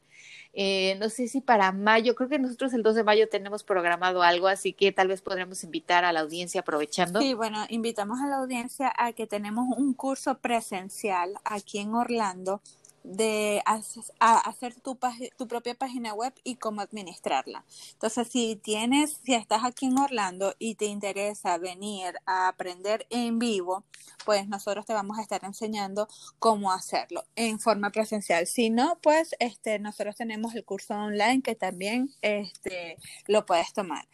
Eh, 0.53 0.97
no 0.99 1.09
sé 1.09 1.29
si 1.29 1.41
para 1.41 1.71
mayo, 1.71 2.15
creo 2.15 2.29
que 2.29 2.39
nosotros 2.39 2.73
el 2.73 2.83
2 2.83 2.97
de 2.97 3.05
mayo 3.05 3.29
tenemos 3.29 3.63
programado 3.63 4.23
algo, 4.23 4.49
así 4.49 4.73
que 4.73 4.91
tal 4.91 5.09
vez 5.09 5.23
podremos 5.23 5.63
invitar 5.63 6.05
a 6.05 6.13
la 6.13 6.21
audiencia 6.21 6.63
aprovechando. 6.63 7.21
Sí, 7.21 7.35
bueno, 7.35 7.65
invitamos 7.69 8.21
a 8.21 8.27
la 8.27 8.37
audiencia 8.37 8.93
a 8.97 9.13
que 9.13 9.27
tenemos 9.27 9.67
un 9.77 9.95
curso 9.95 10.39
presencial 10.39 11.35
aquí 11.45 11.79
en 11.79 11.95
Orlando 11.95 12.61
de 13.03 13.63
hacer 13.65 14.75
tu, 14.81 14.99
tu 15.37 15.49
propia 15.49 15.75
página 15.75 16.15
web 16.15 16.33
y 16.45 16.57
cómo 16.57 16.81
administrarla. 16.81 17.65
Entonces, 17.93 18.29
si 18.29 18.57
tienes, 18.57 19.21
si 19.25 19.35
estás 19.35 19.65
aquí 19.65 19.87
en 19.87 19.99
Orlando 19.99 20.55
y 20.59 20.75
te 20.75 20.87
interesa 20.87 21.59
venir 21.59 22.15
a 22.27 22.49
aprender 22.49 23.07
en 23.11 23.39
vivo, 23.39 23.85
pues 24.25 24.49
nosotros 24.49 24.87
te 24.87 24.93
vamos 24.93 25.19
a 25.19 25.23
estar 25.23 25.45
enseñando 25.45 26.09
cómo 26.39 26.73
hacerlo 26.73 27.25
en 27.37 27.59
forma 27.59 27.91
presencial. 27.91 28.47
Si 28.47 28.71
no, 28.71 28.99
pues 29.03 29.35
este, 29.39 29.79
nosotros 29.79 30.17
tenemos 30.17 30.55
el 30.55 30.65
curso 30.65 30.95
online 30.95 31.43
que 31.43 31.55
también 31.55 32.15
este, 32.23 32.97
lo 33.27 33.47
puedes 33.47 33.73
tomar. 33.73 34.07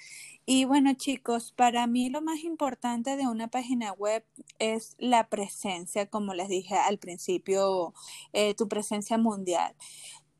Y 0.49 0.65
bueno, 0.65 0.95
chicos, 0.95 1.51
para 1.51 1.89
mí 1.89 2.09
lo 2.09 2.23
más 2.23 2.45
importante 2.45 3.17
de 3.17 3.27
una 3.27 3.49
página 3.49 3.93
web 3.93 4.25
es 4.61 4.95
la 4.99 5.29
presencia, 5.29 6.07
como 6.07 6.35
les 6.35 6.49
dije 6.49 6.77
al 6.77 6.99
principio, 6.99 7.95
eh, 8.33 8.55
tu 8.55 8.69
presencia 8.69 9.19
mundial. 9.19 9.75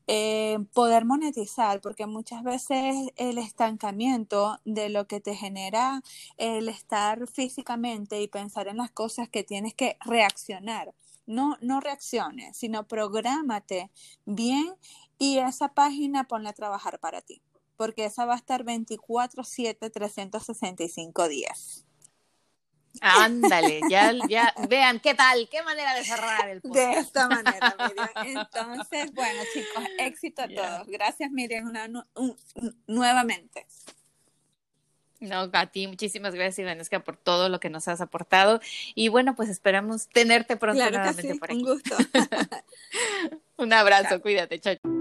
Eh, 0.07 0.59
poder 0.73 1.03
monetizar, 1.05 1.81
porque 1.81 2.05
muchas 2.07 2.43
veces 2.43 2.95
el 3.17 3.37
estancamiento 3.37 4.59
de 4.63 4.89
lo 4.89 5.07
que 5.07 5.19
te 5.19 5.35
genera 5.35 6.01
el 6.37 6.69
estar 6.69 7.27
físicamente 7.27 8.21
y 8.21 8.29
pensar 8.29 8.69
en 8.69 8.77
las 8.77 8.91
cosas 8.91 9.27
que 9.29 9.43
tienes 9.43 9.73
que 9.73 9.97
reaccionar. 10.05 10.93
No, 11.25 11.57
no 11.61 11.81
reacciones, 11.81 12.57
sino 12.57 12.87
prográmate 12.87 13.91
bien 14.25 14.73
y 15.19 15.39
esa 15.39 15.73
página 15.73 16.25
ponla 16.25 16.51
a 16.51 16.53
trabajar 16.53 16.99
para 16.99 17.21
ti 17.21 17.41
porque 17.77 18.05
esa 18.05 18.25
va 18.25 18.33
a 18.33 18.37
estar 18.37 18.63
24/7, 18.63 19.91
365 19.91 21.27
días. 21.29 21.85
Ándale, 23.01 23.81
ya, 23.89 24.11
ya, 24.29 24.53
vean 24.67 24.99
qué 24.99 25.13
tal, 25.13 25.47
qué 25.49 25.61
manera 25.63 25.93
de 25.93 26.03
cerrar 26.03 26.49
el 26.49 26.61
podcast. 26.61 26.93
De 26.93 26.99
esta 26.99 27.27
manera, 27.27 27.75
Miriam. 27.89 28.43
Entonces, 28.43 29.13
bueno, 29.13 29.41
chicos, 29.53 29.83
éxito 29.99 30.41
a 30.43 30.47
todos. 30.47 30.87
Gracias, 30.87 31.31
Miriam, 31.31 31.71
nuevamente. 32.87 33.67
No, 35.19 35.49
a 35.51 35.65
ti, 35.65 35.87
muchísimas 35.87 36.35
gracias, 36.35 36.59
Ivanesca, 36.59 37.03
por 37.03 37.17
todo 37.17 37.49
lo 37.49 37.59
que 37.59 37.69
nos 37.69 37.87
has 37.87 38.01
aportado. 38.01 38.61
Y 38.93 39.07
bueno, 39.09 39.35
pues 39.35 39.49
esperamos 39.49 40.07
tenerte 40.09 40.57
pronto 40.57 40.89
nuevamente 40.89 41.35
por 41.35 41.51
aquí. 41.51 41.57
Un 41.57 41.63
gusto. 41.63 41.95
un 43.57 43.73
abrazo, 43.73 44.21
cuídate, 44.21 44.59
chao. 44.59 44.96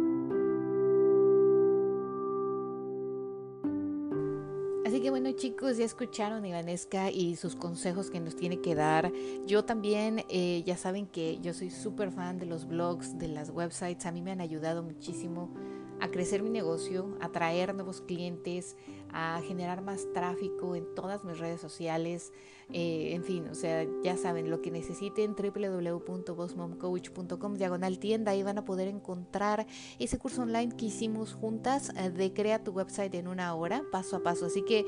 Chicos, 5.37 5.77
ya 5.77 5.85
escucharon 5.85 6.45
a 6.45 6.49
Ivanesca 6.49 7.11
y 7.11 7.37
sus 7.37 7.55
consejos 7.55 8.11
que 8.11 8.21
nos 8.21 8.37
tiene 8.37 8.61
que 8.61 8.75
dar. 8.75 9.13
Yo 9.47 9.65
también, 9.65 10.25
eh, 10.29 10.63
ya 10.67 10.77
saben 10.77 11.07
que 11.07 11.39
yo 11.41 11.53
soy 11.53 11.71
súper 11.71 12.11
fan 12.11 12.39
de 12.39 12.47
los 12.47 12.67
blogs, 12.67 13.19
de 13.19 13.29
las 13.29 13.51
websites. 13.51 14.07
A 14.07 14.13
mí 14.13 14.23
me 14.23 14.33
han 14.33 14.41
ayudado 14.41 14.83
muchísimo 14.83 15.51
a 16.01 16.11
crecer 16.11 16.43
mi 16.43 16.51
negocio, 16.51 17.17
a 17.21 17.31
traer 17.31 17.75
nuevos 17.75 18.01
clientes, 18.01 18.77
a 19.13 19.41
generar 19.47 19.83
más 19.83 20.13
tráfico 20.13 20.75
en 20.77 20.87
todas 20.95 21.25
mis 21.25 21.39
redes 21.39 21.61
sociales. 21.61 22.33
Eh, 22.73 23.15
en 23.15 23.23
fin, 23.23 23.47
o 23.49 23.55
sea, 23.55 23.87
ya 24.03 24.17
saben, 24.17 24.51
lo 24.51 24.61
que 24.61 24.73
necesiten, 24.73 25.37
www.bossmomcoach.com, 25.37 27.55
diagonal 27.55 28.01
tienda, 28.01 28.33
ahí 28.33 28.43
van 28.43 28.59
a 28.59 28.65
poder 28.65 28.89
encontrar 28.89 29.69
ese 30.01 30.19
curso 30.19 30.43
online 30.43 30.75
que 30.77 30.87
hicimos 30.87 31.33
juntas 31.33 31.93
eh, 31.97 32.11
de 32.11 32.33
Crea 32.33 32.65
tu 32.65 32.73
website 32.73 33.15
en 33.15 33.29
una 33.29 33.55
hora, 33.55 33.85
paso 33.93 34.17
a 34.17 34.25
paso. 34.25 34.47
Así 34.47 34.63
que, 34.63 34.85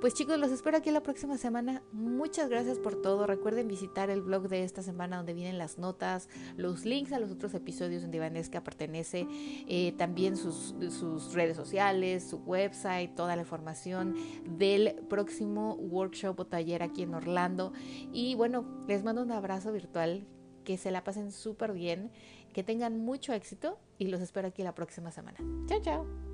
pues 0.00 0.14
chicos, 0.14 0.38
los 0.38 0.50
espero 0.50 0.78
aquí 0.78 0.90
la 0.90 1.02
próxima 1.02 1.36
semana. 1.36 1.82
Muchas 1.92 2.48
gracias 2.48 2.78
por 2.78 3.02
todo. 3.02 3.26
Recuerden 3.26 3.68
visitar 3.68 4.08
el 4.08 4.22
blog 4.22 4.48
de 4.48 4.64
esta 4.64 4.82
semana 4.82 5.18
donde 5.18 5.34
vienen 5.34 5.58
las 5.58 5.76
notas, 5.76 6.30
los 6.56 6.86
links 6.86 7.12
a 7.12 7.18
los 7.18 7.30
otros 7.30 7.52
episodios 7.52 8.00
donde 8.00 8.16
Ivanesca 8.16 8.64
pertenece, 8.64 9.28
eh, 9.68 9.92
también 9.98 10.38
sus, 10.50 11.32
redes 11.34 11.56
sociales, 11.56 12.28
su 12.28 12.38
website, 12.38 13.14
toda 13.14 13.36
la 13.36 13.42
información 13.42 14.14
del 14.44 14.94
próximo 15.08 15.74
workshop 15.74 16.40
o 16.40 16.46
taller 16.46 16.82
aquí 16.82 17.02
en 17.02 17.14
Orlando. 17.14 17.72
Y 18.12 18.34
bueno, 18.34 18.64
les 18.86 19.04
mando 19.04 19.22
un 19.22 19.32
abrazo 19.32 19.72
virtual, 19.72 20.26
que 20.64 20.76
se 20.76 20.90
la 20.90 21.04
pasen 21.04 21.32
súper 21.32 21.72
bien, 21.72 22.10
que 22.52 22.62
tengan 22.62 22.98
mucho 22.98 23.32
éxito 23.32 23.78
y 23.98 24.08
los 24.08 24.20
espero 24.20 24.48
aquí 24.48 24.62
la 24.62 24.74
próxima 24.74 25.10
semana. 25.10 25.38
Chao, 25.66 25.80
chao. 25.80 26.27